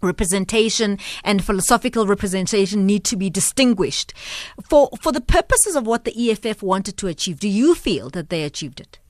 representation 0.02 0.99
and 1.25 1.44
philosophical 1.44 2.06
representation 2.06 2.87
need 2.87 3.04
to 3.04 3.16
be 3.16 3.28
distinguished. 3.28 4.12
For, 4.68 4.90
for 5.00 5.11
the 5.11 5.20
purposes 5.20 5.75
of 5.75 5.87
what 5.87 6.04
the 6.04 6.30
EFF 6.30 6.62
wanted 6.62 6.96
to 6.99 7.08
achieve, 7.08 7.40
do 7.40 7.49
you 7.49 7.75
feel 7.75 8.11
that 8.11 8.30
they 8.30 8.44
achieved 8.44 8.80
it? 8.80 9.00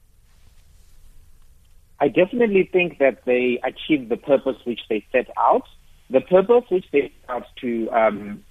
I 2.00 2.08
definitely 2.08 2.68
think 2.70 2.98
that 2.98 3.24
they 3.24 3.60
achieved 3.64 4.10
the 4.10 4.16
purpose 4.16 4.56
which 4.64 4.80
they 4.88 5.04
set 5.12 5.28
out. 5.38 5.64
The 6.10 6.20
purpose 6.20 6.64
which 6.68 6.84
they 6.92 7.12
set 7.12 7.30
out 7.30 7.44
to 7.62 7.90
um, 7.90 8.44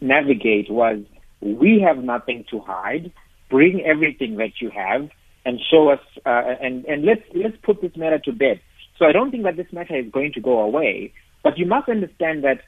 navigate 0.00 0.70
was 0.70 0.98
we 1.40 1.80
have 1.86 2.02
nothing 2.02 2.44
to 2.50 2.60
hide. 2.60 3.12
Bring 3.48 3.82
everything 3.84 4.36
that 4.36 4.60
you 4.60 4.70
have 4.70 5.08
and 5.44 5.60
show 5.70 5.88
us, 5.90 6.00
uh, 6.26 6.54
and, 6.60 6.84
and 6.86 7.04
let's, 7.04 7.22
let's 7.34 7.56
put 7.62 7.80
this 7.80 7.96
matter 7.96 8.18
to 8.18 8.32
bed. 8.32 8.60
So 8.98 9.06
I 9.06 9.12
don't 9.12 9.30
think 9.30 9.44
that 9.44 9.56
this 9.56 9.72
matter 9.72 9.96
is 9.96 10.10
going 10.10 10.32
to 10.32 10.40
go 10.40 10.58
away. 10.60 11.12
But 11.44 11.56
you 11.58 11.66
must 11.66 11.88
understand 11.88 12.42
that 12.44 12.62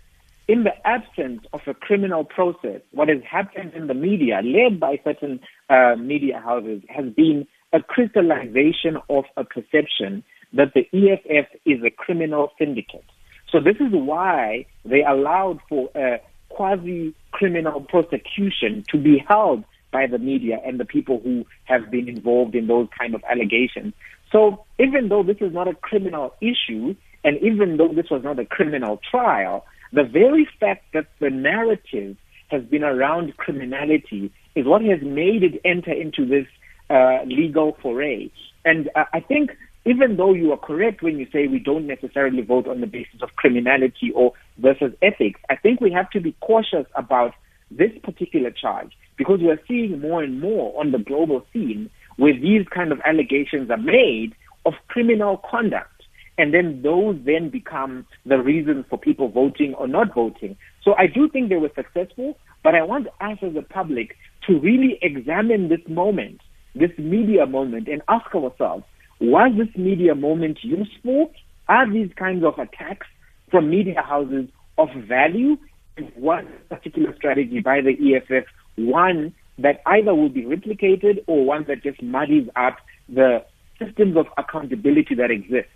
in 0.47 0.65
the 0.65 0.73
absence 0.87 1.43
of 1.53 1.61
a 1.67 1.75
criminal 1.75 2.25
process, 2.25 2.81
what 2.93 3.09
has 3.09 3.19
happened 3.29 3.75
in 3.75 3.87
the 3.87 3.95
media, 3.95 4.41
led 4.43 4.81
by 4.81 5.01
certain 5.05 5.41
uh, 5.69 5.97
media 5.97 6.41
houses, 6.43 6.83
has 6.89 7.13
been 7.13 7.47
a 7.73 7.81
crystallization 7.83 8.99
of 9.09 9.25
a 9.37 9.45
perception 9.45 10.25
that 10.53 10.73
the 10.75 10.89
EFF 10.93 11.47
is 11.67 11.83
a 11.85 11.91
criminal 11.91 12.51
syndicate. 12.59 13.05
So 13.51 13.61
this 13.61 13.77
is 13.77 13.93
why 13.93 14.67
they 14.85 15.03
allowed 15.03 15.61
for 15.69 15.91
a 15.95 16.21
quasi-criminal 16.49 17.83
prosecution 17.83 18.85
to 18.91 18.99
be 18.99 19.23
held 19.27 19.65
by 19.91 20.07
the 20.07 20.19
media 20.19 20.59
and 20.65 20.79
the 20.79 20.85
people 20.85 21.21
who 21.23 21.47
have 21.65 21.91
been 21.91 22.09
involved 22.09 22.55
in 22.55 22.67
those 22.67 22.89
kind 22.99 23.15
of 23.15 23.23
allegations. 23.31 23.95
So 24.33 24.65
even 24.79 25.09
though 25.09 25.23
this 25.23 25.39
is 25.41 25.53
not 25.53 25.69
a 25.69 25.75
criminal 25.75 26.35
issue, 26.41 26.95
and 27.25 27.39
even 27.43 27.77
though 27.77 27.93
this 27.95 28.11
was 28.11 28.23
not 28.23 28.39
a 28.39 28.45
criminal 28.45 29.01
trial, 29.11 29.65
the 29.93 30.05
very 30.05 30.47
fact 30.61 30.85
that 30.93 31.07
the 31.21 31.31
narrative 31.31 32.17
has 32.49 32.63
been 32.65 32.85
around 32.85 33.37
criminality 33.37 34.33
is 34.55 34.67
what 34.67 34.83
has 34.83 35.01
made 35.03 35.43
it 35.43 35.61
enter 35.65 35.93
into 35.93 36.27
this 36.27 36.47
uh, 36.91 37.19
legal 37.27 37.77
foray. 37.83 38.31
And 38.65 38.91
uh, 38.95 39.05
I 39.13 39.21
think 39.21 39.51
even 39.85 40.17
though 40.17 40.35
you 40.35 40.53
are 40.53 40.59
correct 40.59 41.03
when 41.03 41.19
you 41.19 41.27
say 41.33 41.47
we 41.47 41.59
don't 41.59 41.87
necessarily 41.87 42.43
vote 42.43 42.69
on 42.69 42.81
the 42.81 42.87
basis 42.87 43.23
of 43.23 43.35
criminality 43.37 44.13
or 44.15 44.33
versus 44.59 44.93
ethics, 45.01 45.41
I 45.49 45.57
think 45.57 45.81
we 45.81 45.91
have 45.93 46.11
to 46.11 46.21
be 46.21 46.37
cautious 46.41 46.87
about 46.95 47.33
this 47.71 47.91
particular 48.03 48.51
charge 48.51 48.93
because 49.17 49.41
we 49.41 49.51
are 49.51 49.61
seeing 49.67 50.01
more 50.01 50.23
and 50.23 50.41
more 50.41 50.79
on 50.79 50.93
the 50.93 50.99
global 50.99 51.45
scene 51.53 51.91
where 52.17 52.35
these 52.35 52.67
kind 52.69 52.93
of 52.93 53.01
allegations 53.07 53.71
are 53.71 53.79
made 53.79 54.35
of 54.67 54.75
criminal 54.89 55.41
conduct. 55.51 56.03
And 56.37 56.55
then 56.55 56.83
those 56.83 57.17
then 57.25 57.49
become 57.49 58.07
the 58.25 58.39
reason 58.39 58.85
for 58.89 58.99
people 58.99 59.29
voting 59.29 59.75
or 59.75 59.89
not 59.89 60.15
voting. 60.15 60.57
So 60.83 60.95
I 60.97 61.07
do 61.07 61.29
think 61.29 61.49
they 61.49 61.57
were 61.57 61.71
successful, 61.75 62.39
but 62.63 62.75
I 62.75 62.83
want 62.83 63.09
us 63.21 63.39
as 63.43 63.57
a 63.57 63.63
public 63.63 64.17
to 64.47 64.59
really 64.59 64.99
examine 65.03 65.69
this 65.69 65.81
moment 65.89 66.41
this 66.79 66.91
media 66.99 67.47
moment 67.47 67.89
and 67.89 68.03
ask 68.09 68.35
ourselves, 68.35 68.85
was 69.21 69.53
this 69.57 69.75
media 69.77 70.15
moment 70.15 70.59
useful? 70.63 71.33
Are 71.69 71.91
these 71.91 72.11
kinds 72.17 72.45
of 72.45 72.59
attacks 72.59 73.07
from 73.51 73.71
media 73.71 74.03
houses 74.03 74.49
of 74.77 74.89
value? 75.09 75.57
And 75.97 76.13
was 76.17 76.45
particular 76.69 77.15
strategy 77.17 77.61
by 77.61 77.81
the 77.81 77.93
EFF 78.15 78.47
one 78.77 79.35
that 79.59 79.83
either 79.87 80.15
will 80.15 80.29
be 80.29 80.43
replicated 80.43 81.25
or 81.27 81.45
one 81.45 81.65
that 81.67 81.83
just 81.83 82.01
muddies 82.01 82.49
up 82.55 82.77
the 83.09 83.45
systems 83.79 84.17
of 84.17 84.27
accountability 84.37 85.15
that 85.17 85.31
exist? 85.31 85.69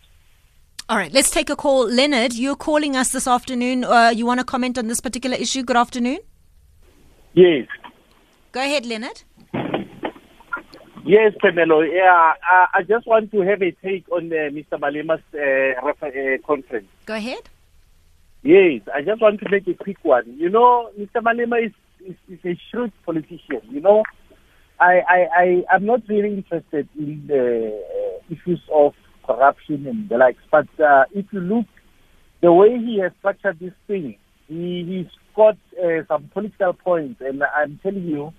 All 0.89 0.97
right, 0.97 1.13
let's 1.13 1.31
take 1.31 1.51
a 1.51 1.57
call. 1.57 1.89
Leonard, 1.89 2.35
you're 2.35 2.57
calling 2.57 2.97
us 2.97 3.11
this 3.11 3.27
afternoon. 3.27 3.85
Uh, 3.85 4.13
you 4.15 4.27
want 4.27 4.41
to 4.41 4.45
comment 4.45 4.79
on 4.79 4.89
this 4.89 5.01
particular 5.01 5.37
issue? 5.37 5.63
Good 5.63 5.77
afternoon. 5.77 6.19
Yes. 7.35 7.67
Go 8.53 8.61
ahead, 8.61 8.85
Leonard. 8.85 9.23
Yes, 11.05 11.33
Phemelo. 11.43 11.85
Yeah, 11.91 12.33
I, 12.49 12.67
I 12.75 12.83
just 12.83 13.07
want 13.07 13.33
to 13.33 13.41
have 13.41 13.61
a 13.61 13.73
take 13.83 14.09
on 14.11 14.33
uh, 14.33 14.51
Mr. 14.51 14.79
Malema's 14.79 15.21
uh, 15.35 15.81
uh, 15.85 16.47
conference. 16.47 16.87
Go 17.07 17.15
ahead. 17.15 17.49
Yes, 18.43 18.83
I 18.95 19.03
just 19.03 19.21
want 19.21 19.41
to 19.41 19.51
make 19.51 19.67
a 19.67 19.75
quick 19.75 19.99
one. 20.03 20.25
You 20.37 20.49
know, 20.49 20.91
Mr. 20.99 21.23
Malema 21.23 21.67
is, 21.67 21.73
is, 22.07 22.17
is 22.29 22.39
a 22.45 22.59
shrewd 22.71 22.93
politician. 23.05 23.61
You 23.71 23.81
know, 23.81 24.05
I, 24.81 25.01
I, 25.09 25.27
I, 25.37 25.65
I'm 25.73 25.87
not 25.87 26.03
really 26.09 26.35
interested 26.35 26.89
in 26.97 27.25
the 27.27 27.81
uh, 27.81 28.35
issues 28.35 28.61
of 28.73 28.95
corruption 29.27 29.87
and 29.87 30.09
the 30.09 30.19
likes, 30.19 30.43
but 30.51 30.69
uh, 30.81 31.05
if 31.15 31.27
you 31.33 31.41
look 31.41 31.67
the 32.43 32.53
way 32.53 32.77
he 32.79 32.99
has 33.01 33.13
structured 33.19 33.59
this 33.61 33.73
thing, 33.87 34.17
he, 34.49 34.85
he's 34.87 35.13
got 35.37 35.57
uh, 35.83 36.05
some 36.09 36.29
political 36.33 36.73
points, 36.73 37.21
and 37.21 37.43
I'm 37.57 37.79
telling 37.83 38.05
you, 38.05 38.33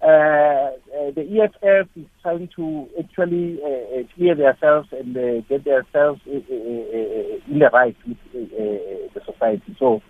Uh, 0.00 0.06
uh, 0.06 1.10
the 1.16 1.26
EFF 1.42 1.88
is 1.96 2.06
trying 2.22 2.48
to 2.54 2.88
actually 3.00 3.58
uh, 3.64 3.68
uh 3.68 4.02
clear 4.14 4.34
themselves 4.36 4.88
and 4.92 5.14
get 5.48 5.64
themselves 5.64 6.20
in 6.26 7.58
the 7.58 7.70
right 7.72 7.96
with 8.06 8.16
the 8.32 9.20
society. 9.26 9.76
So 9.78 10.00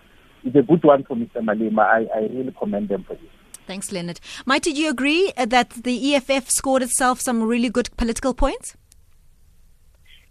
it's 0.44 0.56
a 0.56 0.62
good 0.62 0.84
one 0.84 1.04
for 1.04 1.16
Mr. 1.16 1.36
Malema. 1.36 1.80
I, 1.80 2.06
I 2.14 2.20
really 2.20 2.54
commend 2.58 2.90
them 2.90 3.04
for 3.04 3.14
this. 3.14 3.30
Thanks, 3.66 3.90
Leonard. 3.90 4.20
Mike, 4.44 4.62
did 4.62 4.76
you 4.76 4.90
agree 4.90 5.32
that 5.36 5.70
the 5.70 6.14
EFF 6.14 6.50
scored 6.50 6.82
itself 6.82 7.20
some 7.20 7.42
really 7.42 7.70
good 7.70 7.88
political 7.96 8.34
points? 8.34 8.76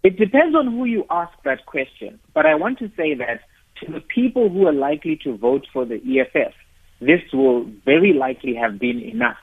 It 0.03 0.17
depends 0.17 0.55
on 0.55 0.67
who 0.71 0.85
you 0.85 1.05
ask 1.09 1.33
that 1.45 1.65
question. 1.65 2.19
But 2.33 2.45
I 2.45 2.55
want 2.55 2.77
to 2.79 2.91
say 2.95 3.15
that 3.15 3.41
to 3.83 3.91
the 3.91 4.01
people 4.01 4.49
who 4.49 4.67
are 4.67 4.73
likely 4.73 5.19
to 5.23 5.35
vote 5.37 5.65
for 5.73 5.85
the 5.85 5.95
EFF, 5.95 6.53
this 6.99 7.21
will 7.33 7.65
very 7.85 8.13
likely 8.13 8.55
have 8.55 8.79
been 8.79 8.99
enough 8.99 9.37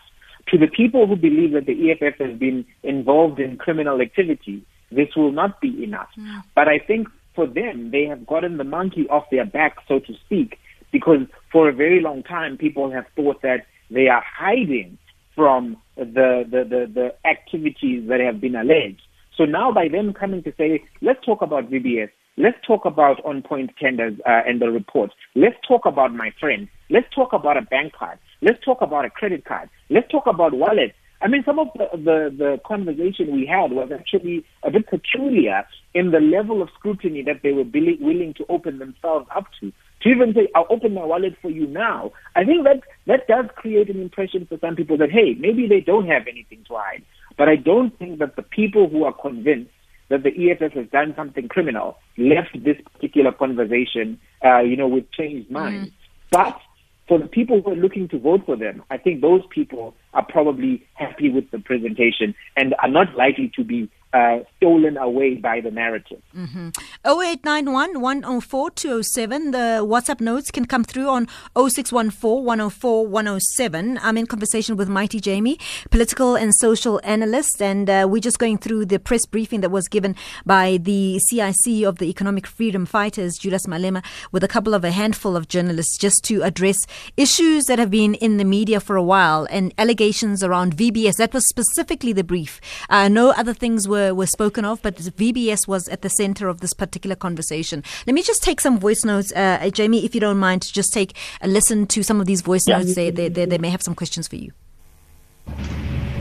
to 0.48 0.58
the 0.58 0.66
people 0.66 1.06
who 1.06 1.16
believe 1.16 1.52
that 1.52 1.66
the 1.66 1.90
EFF 1.90 2.18
has 2.18 2.38
been 2.38 2.64
involved 2.82 3.40
in 3.40 3.56
criminal 3.56 4.00
activity, 4.00 4.64
this 4.90 5.08
will 5.16 5.32
not 5.32 5.60
be 5.60 5.82
enough. 5.82 6.08
Mm. 6.18 6.42
But 6.54 6.68
I 6.68 6.78
think 6.78 7.08
for 7.34 7.46
them, 7.46 7.90
they 7.90 8.04
have 8.04 8.26
gotten 8.26 8.56
the 8.56 8.64
monkey 8.64 9.08
off 9.08 9.24
their 9.30 9.44
back, 9.44 9.76
so 9.88 9.98
to 9.98 10.14
speak, 10.24 10.58
because 10.92 11.26
for 11.50 11.68
a 11.68 11.72
very 11.72 12.00
long 12.00 12.22
time, 12.22 12.56
people 12.56 12.90
have 12.90 13.06
thought 13.16 13.42
that 13.42 13.66
they 13.90 14.08
are 14.08 14.22
hiding 14.24 14.98
from 15.34 15.76
the, 15.96 16.44
the, 16.48 16.64
the, 16.64 16.90
the 16.92 17.28
activities 17.28 18.08
that 18.08 18.20
have 18.20 18.40
been 18.40 18.54
alleged. 18.54 19.02
So 19.36 19.44
now 19.44 19.72
by 19.72 19.88
them 19.88 20.12
coming 20.12 20.42
to 20.44 20.52
say, 20.56 20.84
let's 21.02 21.24
talk 21.24 21.42
about 21.42 21.70
VBS, 21.70 22.10
let's 22.36 22.58
talk 22.66 22.84
about 22.84 23.24
on-point 23.24 23.72
tenders 23.80 24.14
uh, 24.26 24.42
and 24.46 24.60
the 24.60 24.70
report, 24.70 25.10
let's 25.34 25.56
talk 25.66 25.86
about 25.86 26.14
my 26.14 26.32
friend, 26.38 26.68
let's 26.91 27.07
talk 27.14 27.33
about 27.33 27.57
a 27.57 27.62
bank 27.62 27.93
card, 27.93 28.19
Let's 28.45 28.62
talk 28.62 28.83
about 28.83 29.07
a 29.07 29.11
credit 29.11 29.47
card. 29.47 29.71
Let's 29.88 30.11
talk 30.11 30.26
about 30.26 30.53
wallets. 30.53 30.93
I 31.23 31.29
mean, 31.29 31.43
some 31.47 31.59
of 31.59 31.69
the, 31.75 31.88
the, 31.97 32.35
the 32.37 32.61
conversation 32.67 33.33
we 33.33 33.47
had 33.47 33.73
was 33.73 33.91
actually 33.91 34.45
a 34.62 34.71
bit 34.71 34.87
peculiar 34.87 35.64
in 35.95 36.11
the 36.11 36.21
level 36.21 36.61
of 36.61 36.69
scrutiny 36.79 37.23
that 37.23 37.41
they 37.43 37.53
were 37.53 37.64
willing 37.64 38.35
to 38.37 38.45
open 38.50 38.79
themselves 38.79 39.26
up 39.35 39.47
to. 39.61 39.73
To 40.03 40.09
even 40.11 40.35
say, 40.35 40.49
I'll 40.55 40.67
open 40.69 40.93
my 40.93 41.05
wallet 41.05 41.37
for 41.41 41.50
you 41.50 41.67
now. 41.67 42.12
I 42.37 42.45
think 42.45 42.64
that 42.64 42.83
that 43.07 43.26
does 43.26 43.47
create 43.57 43.88
an 43.88 44.03
impression 44.03 44.45
for 44.45 44.59
some 44.59 44.76
people 44.76 44.99
that, 44.99 45.11
hey, 45.11 45.35
maybe 45.38 45.67
they 45.67 45.81
don't 45.81 46.07
have 46.07 46.26
anything 46.29 46.62
to 46.69 46.75
hide. 46.75 47.03
But 47.38 47.49
I 47.49 47.57
don't 47.57 47.99
think 47.99 48.19
that 48.19 48.37
the 48.37 48.43
people 48.43 48.91
who 48.91 49.05
are 49.05 49.14
convinced 49.14 49.71
that 50.11 50.23
the 50.23 50.50
EFF 50.50 50.75
has 50.75 50.87
done 50.88 51.14
something 51.17 51.49
criminal 51.49 51.97
left 52.19 52.62
this 52.62 52.76
particular 52.93 53.33
conversation, 53.33 54.21
uh, 54.45 54.61
you 54.61 54.76
know, 54.76 54.88
with 54.88 55.11
changed 55.12 55.50
minds. 55.50 55.88
Mm. 55.88 55.93
But 56.31 56.61
for 57.06 57.18
the 57.18 57.26
people 57.26 57.61
who 57.61 57.73
are 57.73 57.76
looking 57.76 58.08
to 58.08 58.18
vote 58.18 58.42
for 58.46 58.56
them, 58.56 58.82
I 58.90 58.96
think 58.96 59.20
those 59.20 59.42
people 59.50 59.94
are 60.14 60.25
probably 60.25 60.87
happy 60.94 61.30
with 61.30 61.50
the 61.50 61.58
presentation 61.58 62.34
and 62.56 62.75
are 62.82 62.88
not 62.88 63.14
likely 63.16 63.52
to 63.56 63.64
be 63.64 63.90
uh, 64.12 64.38
stolen 64.64 64.97
away 64.97 65.35
by 65.35 65.61
the 65.61 65.71
narrative. 65.71 66.23
Mm-hmm. 66.35 66.68
0891 67.06 68.00
104 68.00 68.71
207. 68.71 69.50
The 69.50 69.59
WhatsApp 69.85 70.21
notes 70.23 70.50
can 70.50 70.64
come 70.64 70.85
through 70.85 71.09
on 71.09 71.26
0614 71.54 72.44
104 72.44 73.06
107. 73.06 73.99
I'm 74.02 74.16
in 74.16 74.26
conversation 74.26 74.76
with 74.76 74.88
Mighty 74.88 75.21
Jamie, 75.21 75.59
political 75.90 76.35
and 76.35 76.54
social 76.54 76.99
analyst, 77.04 77.61
and 77.61 77.90
uh, 77.90 78.06
we're 78.09 78.23
just 78.23 78.38
going 78.38 78.56
through 78.56 78.87
the 78.87 78.99
press 78.99 79.26
briefing 79.26 79.61
that 79.61 79.71
was 79.71 79.87
given 79.87 80.16
by 80.47 80.78
the 80.78 81.18
CIC 81.18 81.85
of 81.85 81.99
the 81.99 82.06
Economic 82.06 82.47
Freedom 82.47 82.87
Fighters, 82.87 83.37
Julius 83.37 83.66
Malema, 83.66 84.02
with 84.33 84.42
a 84.42 84.49
couple 84.49 84.73
of 84.73 84.83
a 84.83 84.90
handful 84.90 85.37
of 85.37 85.49
journalists 85.49 85.99
just 85.99 86.25
to 86.25 86.42
address 86.42 86.87
issues 87.18 87.66
that 87.66 87.78
have 87.78 87.90
been 87.90 88.14
in 88.14 88.38
the 88.38 88.44
media 88.44 88.80
for 88.80 88.97
a 88.97 89.02
while 89.02 89.47
and 89.50 89.75
allegations 89.76 90.42
around 90.42 90.75
VBS. 90.75 91.16
That 91.16 91.35
was 91.35 91.47
specifically 91.49 92.14
the 92.14 92.25
brief. 92.25 92.62
Uh, 92.88 93.09
no 93.09 93.30
other 93.33 93.52
things 93.52 93.87
were 93.87 93.94
were, 93.94 94.14
were 94.14 94.26
spoken 94.54 94.64
of, 94.64 94.80
but 94.82 94.94
VBS 94.96 95.66
was 95.66 95.88
at 95.88 96.02
the 96.02 96.08
center 96.08 96.46
of 96.49 96.61
this 96.61 96.73
particular 96.73 97.16
conversation. 97.16 97.82
Let 98.06 98.14
me 98.14 98.23
just 98.23 98.42
take 98.42 98.61
some 98.61 98.78
voice 98.78 99.04
notes, 99.04 99.32
uh, 99.32 99.68
Jamie, 99.73 100.04
if 100.04 100.14
you 100.14 100.20
don't 100.20 100.38
mind, 100.38 100.62
to 100.62 100.73
just 100.73 100.92
take 100.92 101.16
a 101.40 101.49
listen 101.49 101.87
to 101.88 102.04
some 102.04 102.20
of 102.20 102.26
these 102.26 102.40
voice 102.40 102.62
yeah. 102.68 102.78
notes. 102.78 102.94
They, 102.94 103.11
they, 103.11 103.28
they, 103.28 103.46
they 103.46 103.58
may 103.58 103.70
have 103.70 103.82
some 103.82 103.96
questions 103.96 104.28
for 104.28 104.37
you. 104.37 104.52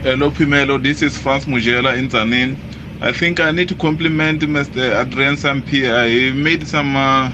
Hello, 0.01 0.31
Phemelo. 0.31 0.81
This 0.81 1.03
is 1.03 1.15
Franz 1.15 1.45
Mujela 1.45 1.95
in 1.95 2.09
Zanin. 2.09 2.57
I 3.01 3.11
think 3.11 3.39
I 3.39 3.51
need 3.51 3.69
to 3.69 3.75
compliment 3.75 4.41
Mr. 4.41 4.99
Adrian 4.99 5.37
Sampear. 5.37 6.07
He 6.07 6.31
made 6.31 6.67
some 6.67 6.95
uh, 6.95 7.31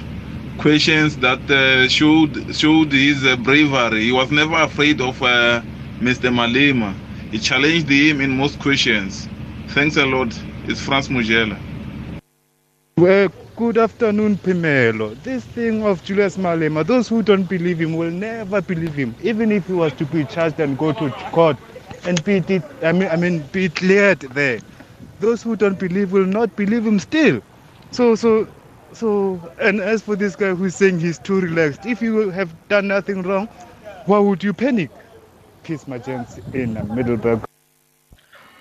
questions 0.58 1.16
that 1.18 1.40
uh, 1.50 1.88
showed 1.88 2.54
showed 2.54 2.92
his 2.92 3.24
uh, 3.24 3.36
bravery. 3.36 4.04
He 4.04 4.12
was 4.12 4.30
never 4.30 4.56
afraid 4.56 5.00
of 5.00 5.22
uh, 5.22 5.62
Mr. 6.00 6.28
Malema. 6.30 6.94
He 7.30 7.38
challenged 7.38 7.88
him 7.88 8.20
in 8.20 8.36
most 8.36 8.58
questions. 8.58 9.28
Thanks 9.68 9.96
a 9.96 10.04
lot. 10.04 10.32
It's 10.70 10.80
Franz 10.80 11.08
Mujela. 11.08 11.58
Well, 12.96 13.28
good 13.56 13.76
afternoon, 13.76 14.36
Phemelo. 14.36 15.20
This 15.24 15.44
thing 15.44 15.82
of 15.82 16.04
Julius 16.04 16.36
Malema, 16.36 16.86
those 16.86 17.08
who 17.08 17.24
don't 17.24 17.42
believe 17.48 17.80
him 17.80 17.96
will 17.96 18.12
never 18.12 18.62
believe 18.62 18.94
him, 18.94 19.16
even 19.20 19.50
if 19.50 19.66
he 19.66 19.72
was 19.72 19.92
to 19.94 20.04
be 20.06 20.24
charged 20.26 20.60
and 20.60 20.78
go 20.78 20.92
to 20.92 21.10
court 21.32 21.56
and 22.04 22.22
be, 22.22 22.36
I 22.84 22.92
mean, 22.92 23.08
I 23.08 23.16
mean, 23.16 23.40
be 23.50 23.68
cleared 23.68 24.20
there. 24.20 24.60
Those 25.18 25.42
who 25.42 25.56
don't 25.56 25.76
believe 25.76 26.12
will 26.12 26.24
not 26.24 26.54
believe 26.54 26.86
him 26.86 27.00
still. 27.00 27.42
So, 27.90 28.14
so, 28.14 28.46
so, 28.92 29.40
and 29.58 29.80
as 29.80 30.02
for 30.02 30.14
this 30.14 30.36
guy 30.36 30.54
who's 30.54 30.76
saying 30.76 31.00
he's 31.00 31.18
too 31.18 31.40
relaxed, 31.40 31.84
if 31.84 32.00
you 32.00 32.30
have 32.30 32.54
done 32.68 32.86
nothing 32.86 33.22
wrong, 33.22 33.48
why 34.06 34.20
would 34.20 34.44
you 34.44 34.52
panic? 34.52 34.90
Peace, 35.64 35.88
my 35.88 35.98
gents, 35.98 36.38
in 36.54 36.74
Middelburg. 36.94 37.49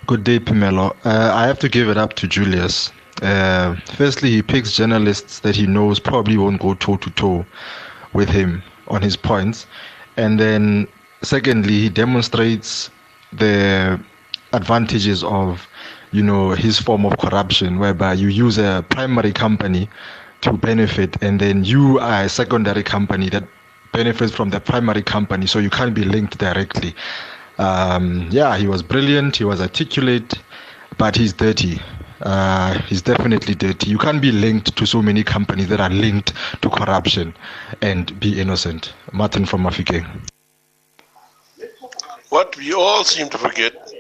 Good 0.10 0.24
day, 0.24 0.39
Phemelo. 0.39 0.96
Uh, 1.06 1.32
I 1.36 1.46
have 1.46 1.60
to 1.60 1.70
give 1.70 1.88
it 1.88 1.96
up 1.96 2.13
to 2.13 2.28
Julius. 2.28 2.92
Uh, 3.22 3.75
firstly, 3.94 4.32
he 4.32 4.42
picks 4.42 4.72
journalists 4.72 5.42
that 5.42 5.56
he 5.56 5.68
knows 5.68 6.00
probably 6.00 6.36
won't 6.36 6.60
go 6.60 6.74
toe 6.74 6.98
to 6.98 7.12
toe 7.12 7.46
with 8.13 8.28
him 8.28 8.63
on 8.88 9.04
his 9.04 9.16
points. 9.16 9.68
And 10.18 10.39
then, 10.39 10.88
secondly, 11.22 11.82
he 11.82 11.89
demonstrates 11.89 12.89
the 13.34 14.04
advantages 14.51 15.24
of, 15.24 15.68
you 16.12 16.24
know, 16.24 16.56
his 16.56 16.80
form 16.80 17.06
of 17.06 17.16
corruption, 17.20 17.78
whereby 17.78 18.13
you 18.13 18.30
use 18.30 18.58
a 18.58 18.84
primary 18.89 19.32
company 19.32 19.88
to 20.42 20.54
benefit, 20.54 21.22
and 21.22 21.39
then 21.39 21.63
you 21.63 22.00
are 22.00 22.24
a 22.24 22.30
secondary 22.30 22.82
company 22.82 23.30
that 23.30 23.44
benefits 23.94 24.34
from 24.34 24.50
the 24.50 24.60
primary 24.60 25.04
company, 25.04 25.46
so 25.46 25.60
you 25.60 25.70
can't 25.70 25.94
be 25.94 26.04
linked 26.04 26.39
directly. 26.39 26.96
Um, 27.60 28.30
yeah, 28.32 28.58
he 28.58 28.68
was 28.68 28.82
brilliant. 28.82 29.36
He 29.36 29.44
was 29.44 29.60
articulate, 29.60 30.39
but 30.98 31.16
he's 31.16 31.34
dirty. 31.34 31.82
Uh, 32.22 32.80
he's 32.84 33.01
definitely 33.01 33.54
dirty. 33.54 33.89
You 33.89 33.98
can't 33.98 34.22
be 34.22 34.32
linked 34.32 34.78
to 34.78 34.86
so 34.86 35.01
many 35.01 35.24
companies 35.25 35.68
that 35.68 35.82
are 35.82 35.89
linked 35.89 36.34
to 36.62 36.70
corruption 36.70 37.36
and 37.82 38.18
be 38.18 38.39
innocent. 38.39 38.94
Martin 39.12 39.46
from 39.46 39.63
Mafikeng. 39.63 40.08
What 42.30 42.56
we 42.56 42.74
all 42.74 43.04
seem 43.04 43.28
to 43.30 43.38
forget 43.38 43.92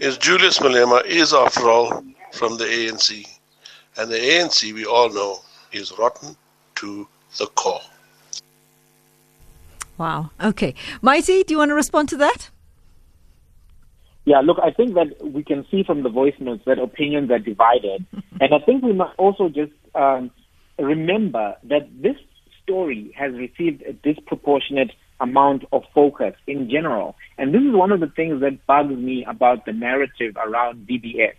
is 0.00 0.16
Julius 0.16 0.58
Malema 0.58 1.04
is, 1.04 1.34
after 1.34 1.68
all, 1.68 2.02
from 2.32 2.56
the 2.56 2.64
ANC. 2.64 3.28
And 3.98 4.10
the 4.10 4.16
ANC, 4.16 4.72
we 4.72 4.86
all 4.86 5.12
know, 5.12 5.40
is 5.72 5.92
rotten 5.98 6.34
to 6.76 7.06
the 7.36 7.46
core. 7.46 7.80
Wow. 9.98 10.30
Okay. 10.42 10.74
Mighty, 11.02 11.42
do 11.44 11.52
you 11.52 11.58
want 11.58 11.68
to 11.68 11.74
respond 11.74 12.08
to 12.08 12.16
that? 12.16 12.48
Yeah, 14.24 14.40
look, 14.40 14.58
I 14.62 14.70
think 14.70 14.94
that 14.94 15.24
we 15.24 15.42
can 15.42 15.66
see 15.70 15.82
from 15.84 16.02
the 16.02 16.08
voice 16.08 16.34
notes 16.38 16.62
that 16.66 16.78
opinions 16.78 17.30
are 17.30 17.38
divided. 17.38 18.06
and 18.40 18.54
I 18.54 18.64
think 18.64 18.82
we 18.82 18.92
must 18.92 19.18
also 19.18 19.48
just 19.48 19.72
um, 19.94 20.30
remember 20.78 21.56
that 21.64 21.88
this 22.00 22.16
story 22.62 23.12
has 23.18 23.32
received 23.32 23.82
a 23.82 23.92
disproportionate 23.92 24.92
amount 25.20 25.64
of 25.72 25.82
focus 25.94 26.34
in 26.46 26.70
general. 26.70 27.16
And 27.38 27.54
this 27.54 27.62
is 27.62 27.74
one 27.74 27.92
of 27.92 28.00
the 28.00 28.06
things 28.06 28.40
that 28.40 28.64
bugs 28.66 28.94
me 28.94 29.24
about 29.28 29.64
the 29.66 29.72
narrative 29.72 30.36
around 30.36 30.86
VBS, 30.88 31.34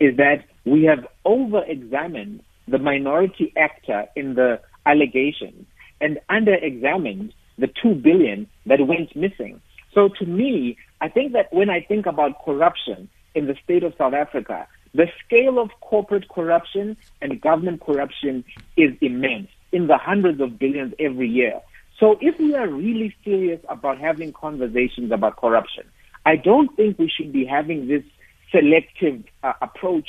is 0.00 0.16
that 0.16 0.44
we 0.64 0.84
have 0.84 1.06
over-examined 1.24 2.42
the 2.68 2.78
minority 2.78 3.52
actor 3.56 4.06
in 4.14 4.34
the 4.34 4.60
allegations 4.84 5.66
and 6.00 6.18
under-examined 6.28 7.32
the 7.58 7.68
two 7.82 7.94
billion 7.94 8.46
that 8.66 8.86
went 8.86 9.14
missing. 9.16 9.60
So 9.94 10.10
to 10.18 10.26
me, 10.26 10.76
I 11.00 11.08
think 11.08 11.32
that 11.32 11.52
when 11.52 11.70
I 11.70 11.80
think 11.80 12.06
about 12.06 12.44
corruption 12.44 13.08
in 13.34 13.46
the 13.46 13.56
state 13.62 13.82
of 13.82 13.94
South 13.98 14.14
Africa, 14.14 14.66
the 14.94 15.06
scale 15.24 15.58
of 15.58 15.70
corporate 15.80 16.28
corruption 16.28 16.96
and 17.20 17.40
government 17.40 17.82
corruption 17.82 18.44
is 18.76 18.92
immense 19.00 19.48
in 19.72 19.88
the 19.88 19.98
hundreds 19.98 20.40
of 20.40 20.58
billions 20.58 20.94
every 20.98 21.28
year. 21.28 21.60
So 21.98 22.16
if 22.20 22.38
we 22.38 22.54
are 22.54 22.68
really 22.68 23.14
serious 23.24 23.60
about 23.68 23.98
having 23.98 24.32
conversations 24.32 25.12
about 25.12 25.36
corruption, 25.36 25.84
I 26.24 26.36
don't 26.36 26.74
think 26.76 26.98
we 26.98 27.10
should 27.14 27.32
be 27.32 27.44
having 27.44 27.88
this 27.88 28.02
selective 28.50 29.22
uh, 29.42 29.52
approach 29.60 30.08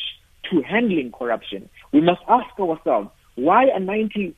to 0.51 0.61
handling 0.61 1.11
corruption. 1.11 1.69
We 1.91 2.01
must 2.01 2.21
ask 2.27 2.47
ourselves, 2.59 3.09
why 3.37 3.65
are 3.65 3.79
93% 3.79 4.33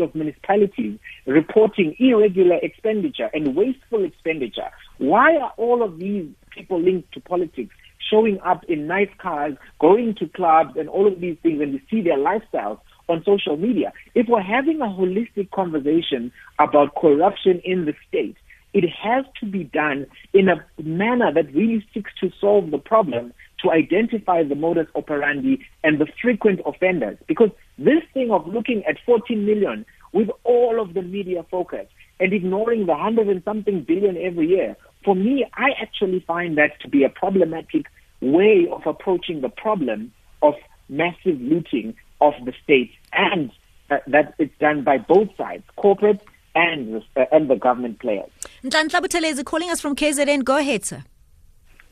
of 0.00 0.14
municipalities 0.14 0.96
reporting 1.26 1.96
irregular 1.98 2.56
expenditure 2.62 3.28
and 3.34 3.56
wasteful 3.56 4.04
expenditure? 4.04 4.70
Why 4.98 5.36
are 5.38 5.52
all 5.56 5.82
of 5.82 5.98
these 5.98 6.28
people 6.52 6.80
linked 6.80 7.12
to 7.14 7.20
politics 7.20 7.74
showing 8.08 8.38
up 8.46 8.62
in 8.68 8.86
nice 8.86 9.08
cars, 9.18 9.54
going 9.80 10.14
to 10.20 10.28
clubs 10.28 10.76
and 10.76 10.88
all 10.88 11.08
of 11.08 11.20
these 11.20 11.36
things 11.42 11.60
and 11.60 11.72
we 11.72 11.82
see 11.90 12.00
their 12.00 12.16
lifestyles 12.16 12.78
on 13.08 13.24
social 13.24 13.56
media? 13.56 13.92
If 14.14 14.28
we're 14.28 14.40
having 14.40 14.80
a 14.80 14.86
holistic 14.86 15.50
conversation 15.50 16.30
about 16.60 16.94
corruption 16.94 17.60
in 17.64 17.86
the 17.86 17.94
state, 18.06 18.36
it 18.72 18.88
has 18.88 19.24
to 19.40 19.46
be 19.46 19.64
done 19.64 20.06
in 20.32 20.48
a 20.48 20.64
manner 20.80 21.32
that 21.34 21.52
really 21.52 21.84
seeks 21.92 22.12
to 22.20 22.30
solve 22.40 22.70
the 22.70 22.78
problem 22.78 23.34
to 23.62 23.70
identify 23.70 24.42
the 24.42 24.54
modus 24.54 24.88
operandi 24.94 25.64
and 25.84 26.00
the 26.00 26.06
frequent 26.20 26.60
offenders. 26.66 27.18
Because 27.26 27.50
this 27.78 28.02
thing 28.12 28.30
of 28.30 28.46
looking 28.46 28.84
at 28.84 28.96
14 29.06 29.44
million 29.46 29.86
with 30.12 30.28
all 30.44 30.80
of 30.80 30.94
the 30.94 31.02
media 31.02 31.44
focus 31.50 31.86
and 32.20 32.32
ignoring 32.32 32.86
the 32.86 32.94
hundred 32.94 33.28
and 33.28 33.42
something 33.44 33.82
billion 33.82 34.16
every 34.16 34.48
year, 34.48 34.76
for 35.04 35.14
me, 35.14 35.46
I 35.54 35.70
actually 35.80 36.20
find 36.26 36.58
that 36.58 36.80
to 36.80 36.88
be 36.88 37.04
a 37.04 37.08
problematic 37.08 37.86
way 38.20 38.68
of 38.70 38.86
approaching 38.86 39.40
the 39.40 39.48
problem 39.48 40.12
of 40.42 40.54
massive 40.88 41.40
looting 41.40 41.94
of 42.20 42.34
the 42.44 42.52
state 42.62 42.92
and 43.12 43.50
uh, 43.90 43.98
that 44.06 44.34
it's 44.38 44.56
done 44.58 44.84
by 44.84 44.98
both 44.98 45.28
sides, 45.36 45.64
corporate 45.76 46.20
and, 46.54 47.02
uh, 47.16 47.24
and 47.32 47.50
the 47.50 47.56
government 47.56 47.98
players. 47.98 48.30
Nhlanhla 48.62 49.00
Buthelezi 49.00 49.44
calling 49.44 49.70
us 49.70 49.80
from 49.80 49.96
KZN. 49.96 50.44
Go 50.44 50.56
ahead, 50.58 50.84
sir. 50.84 51.02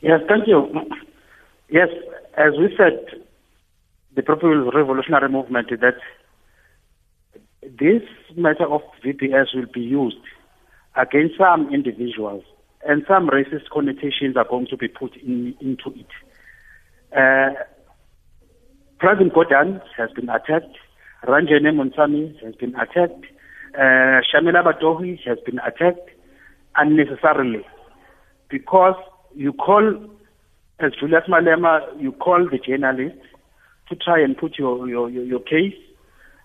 Yes, 0.01 0.21
thank 0.27 0.47
you. 0.47 0.71
Yes, 1.71 1.87
as 2.37 2.51
we 2.59 2.67
said, 2.75 3.21
the 4.13 4.21
People's 4.21 4.69
Revolutionary 4.75 5.29
Movement 5.29 5.69
that 5.69 5.95
this 7.63 8.01
matter 8.35 8.65
of 8.69 8.81
VBS 9.01 9.55
will 9.55 9.71
be 9.73 9.79
used 9.79 10.17
against 10.97 11.37
some 11.37 11.73
individuals 11.73 12.43
and 12.85 13.03
some 13.07 13.29
racist 13.29 13.69
connotations 13.71 14.35
are 14.35 14.45
going 14.49 14.67
to 14.67 14.75
be 14.75 14.89
put 14.89 15.15
in, 15.15 15.55
into 15.61 15.91
it. 15.95 16.07
Uh, 17.15 17.53
President 18.99 19.31
has 19.95 20.09
been 20.11 20.27
attacked. 20.27 20.75
Ranjeni 21.25 21.71
Munusamy 21.71 22.37
has 22.43 22.53
been 22.55 22.75
attacked. 22.75 23.25
Uh, 23.75 24.19
Shamila 24.27 24.61
Batohi 24.65 25.17
has 25.25 25.37
been 25.45 25.59
attacked 25.59 26.09
unnecessarily 26.75 27.65
because 28.49 28.95
you 29.33 29.53
call 29.53 30.09
as 30.83 30.93
Julius 30.99 31.23
Malema, 31.29 31.81
you 31.99 32.11
call 32.11 32.47
the 32.49 32.57
journalist 32.57 33.17
to 33.89 33.95
try 33.95 34.21
and 34.21 34.37
put 34.37 34.57
your 34.57 34.87
your 34.87 35.09
your, 35.09 35.39
case, 35.39 35.75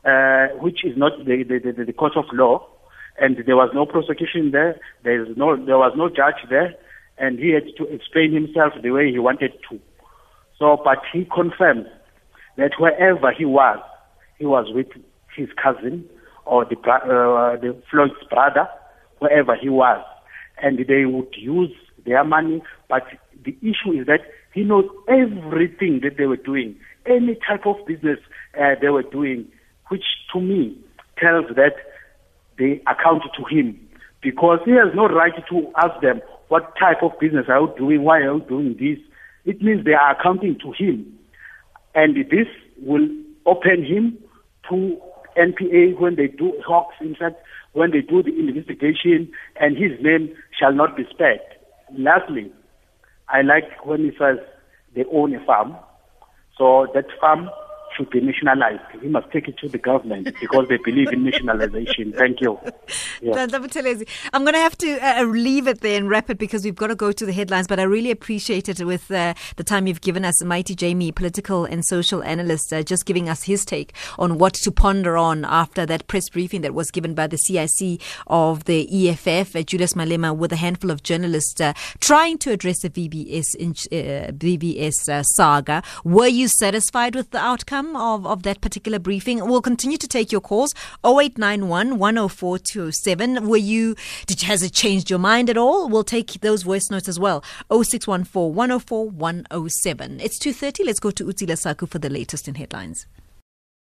uh, 0.05 0.49
which 0.61 0.85
is 0.85 0.97
not 0.97 1.13
the, 1.25 1.45
the 1.45 1.73
the, 1.73 1.85
the 1.85 1.93
court 1.93 2.13
of 2.17 2.25
law, 2.33 2.67
and 3.19 3.37
there 3.47 3.57
was 3.57 3.71
no 3.75 3.87
prosecution 3.87 4.51
there. 4.51 4.79
There 5.05 5.23
is 5.23 5.37
no 5.37 5.57
there 5.57 5.79
was 5.79 5.93
no 5.97 6.09
judge 6.09 6.43
there, 6.51 6.75
and 7.19 7.39
he 7.39 7.51
had 7.51 7.65
to 7.79 7.85
explain 7.93 8.33
himself 8.33 8.73
the 8.83 8.91
way 8.91 9.11
he 9.11 9.19
wanted 9.19 9.53
to. 9.71 9.81
So, 10.59 10.81
but 10.83 10.99
he 11.13 11.27
confirmed 11.33 11.87
that 12.57 12.73
wherever 12.79 13.33
he 13.33 13.45
was, 13.45 13.79
he 14.39 14.47
was 14.47 14.67
with 14.73 14.89
his 15.37 15.49
cousin 15.63 16.09
or 16.47 16.65
the, 16.65 16.77
uh, 16.77 17.61
the 17.61 17.77
Floyd's 17.91 18.15
brother, 18.31 18.67
wherever 19.19 19.55
he 19.55 19.69
was, 19.69 20.03
and 20.63 20.79
they 20.79 21.05
would 21.05 21.35
use 21.37 21.75
their 22.07 22.25
money. 22.25 22.63
But 22.89 23.03
the 23.47 23.57
issue 23.63 23.99
is 23.99 24.07
that 24.07 24.21
he 24.53 24.63
knows 24.63 24.85
everything 25.09 26.01
that 26.03 26.17
they 26.19 26.27
were 26.27 26.37
doing, 26.37 26.77
any 27.07 27.39
type 27.47 27.67
of 27.67 27.77
business 27.87 28.19
uh, 28.61 28.75
they 28.81 28.89
were 28.89 29.03
doing, 29.03 29.47
which 29.89 30.05
to 30.33 30.41
me 30.41 30.77
tells 31.19 31.47
that 31.57 31.75
they 32.59 32.83
account 32.87 33.23
to 33.37 33.45
him 33.45 33.79
because 34.23 34.59
he 34.65 34.73
has 34.73 34.93
no 34.95 35.07
right 35.07 35.33
to 35.49 35.73
ask 35.77 36.01
them 36.03 36.21
what 36.49 36.75
type 36.79 37.03
of 37.03 37.13
business 37.21 37.47
are 37.49 37.61
you 37.61 37.73
doing, 37.79 38.03
why 38.03 38.19
are 38.19 38.35
you 38.35 38.45
doing 38.49 38.77
this. 38.79 38.99
It 39.45 39.63
means 39.63 39.85
they 39.85 39.93
are 39.93 40.19
accounting 40.19 40.59
to 40.61 40.73
him. 40.73 41.19
And 41.95 42.17
this 42.17 42.47
will 42.83 43.09
open 43.47 43.85
him 43.85 44.19
to 44.69 44.99
NPA 45.39 45.99
when 46.01 46.17
they 46.17 46.27
do 46.27 46.53
Hawks, 46.67 46.97
in 47.01 47.15
fact, 47.15 47.37
when 47.73 47.91
they 47.91 48.01
do 48.01 48.23
the 48.23 48.37
investigation, 48.37 49.31
and 49.61 49.77
his 49.77 49.93
name 50.01 50.35
shall 50.59 50.73
not 50.73 50.97
be 50.97 51.05
spared. 51.11 51.41
Lastly, 51.97 52.51
I 53.29 53.43
like 53.43 53.85
when 53.85 54.01
he 54.01 54.11
says 54.19 54.39
they 54.95 55.05
own 55.13 55.35
a 55.35 55.45
farm. 55.45 55.77
So 56.57 56.87
that 56.95 57.07
farm 57.21 57.51
should 57.97 58.11
be 58.11 58.21
nationalized. 58.21 58.83
We 59.03 59.09
must 59.09 59.31
take 59.31 59.49
it 59.49 59.59
to 59.59 59.69
the 59.69 59.79
government 59.79 60.35
because 60.41 60.69
they 60.69 60.79
believe 60.79 61.13
in 61.13 61.25
nationalization. 61.25 62.13
Thank 62.13 62.41
you. 62.41 62.59
Yeah. 63.23 63.33
I'm 63.33 64.43
going 64.45 64.53
to 64.53 64.61
have 64.61 64.77
to 64.79 64.99
uh, 64.99 65.25
leave 65.25 65.67
it 65.67 65.81
there 65.81 65.97
and 65.97 66.09
wrap 66.09 66.29
it 66.29 66.39
because 66.39 66.65
we've 66.65 66.77
got 66.77 66.89
to 66.89 66.95
go 66.95 67.13
to 67.13 67.25
the 67.25 67.33
headlines. 67.33 67.67
But 67.67 67.81
I 67.81 67.85
really 67.85 68.11
appreciate 68.11 68.69
it 68.69 68.85
with 68.85 69.11
uh, 69.11 69.33
the 69.57 69.65
time 69.65 69.87
you've 69.87 70.03
given 70.03 70.25
us. 70.25 70.43
Mighty 70.45 70.75
Jamie, 70.75 71.13
political 71.13 71.65
and 71.65 71.85
social 71.85 72.23
analyst, 72.23 72.73
uh, 72.73 72.83
just 72.83 73.07
giving 73.07 73.29
us 73.29 73.45
his 73.45 73.65
take 73.65 73.95
on 74.19 74.39
what 74.39 74.55
to 74.55 74.71
ponder 74.71 75.17
on 75.17 75.45
after 75.47 75.87
that 75.87 76.07
press 76.09 76.29
briefing 76.29 76.61
that 76.61 76.75
was 76.75 76.91
given 76.91 77.15
by 77.15 77.27
the 77.27 77.39
CIC 77.39 78.01
of 78.27 78.65
the 78.65 79.09
EFF, 79.09 79.57
uh, 79.57 79.63
Julius 79.63 79.95
Malema, 79.95 80.37
with 80.37 80.53
a 80.53 80.57
handful 80.57 80.91
of 80.91 81.03
journalists 81.03 81.61
uh, 81.61 81.73
trying 82.01 82.37
to 82.39 82.53
address 82.53 82.81
the 82.83 82.91
VBS, 82.91 83.55
in, 83.55 83.71
uh, 83.71 84.33
VBS 84.33 85.25
saga. 85.25 85.83
Were 86.05 86.27
you 86.27 86.49
satisfied 86.49 87.15
with 87.15 87.31
the 87.31 87.39
outcome? 87.39 87.86
Outcome 87.87 87.97
of, 87.97 88.27
of 88.27 88.43
that 88.43 88.61
particular 88.61 88.99
briefing. 88.99 89.47
We'll 89.47 89.63
continue 89.63 89.99
to 89.99 90.09
take 90.09 90.33
your 90.33 90.41
calls 90.41 90.75
0891 91.05 91.99
104 91.99 92.59
207. 92.59 93.49
Were 93.49 93.57
you, 93.57 93.95
did, 94.27 94.43
has 94.43 94.63
it 94.63 94.73
changed 94.73 95.11
your 95.11 95.19
mind 95.19 95.51
at 95.51 95.57
all? 95.57 95.89
We'll 95.89 96.05
take 96.05 96.41
those 96.41 96.63
voice 96.63 96.91
notes 96.91 97.09
as 97.09 97.19
well 97.19 97.45
0614 97.71 98.55
104 98.55 99.11
107. 99.11 100.21
It's 100.21 100.39
2.30. 100.39 100.87
Let's 100.87 101.01
go 101.01 101.11
to 101.11 101.25
Utila 101.25 101.59
Saku 101.59 101.87
for 101.87 101.99
the 101.99 102.11
latest 102.11 102.49
in 102.49 102.55
headlines. 102.57 103.07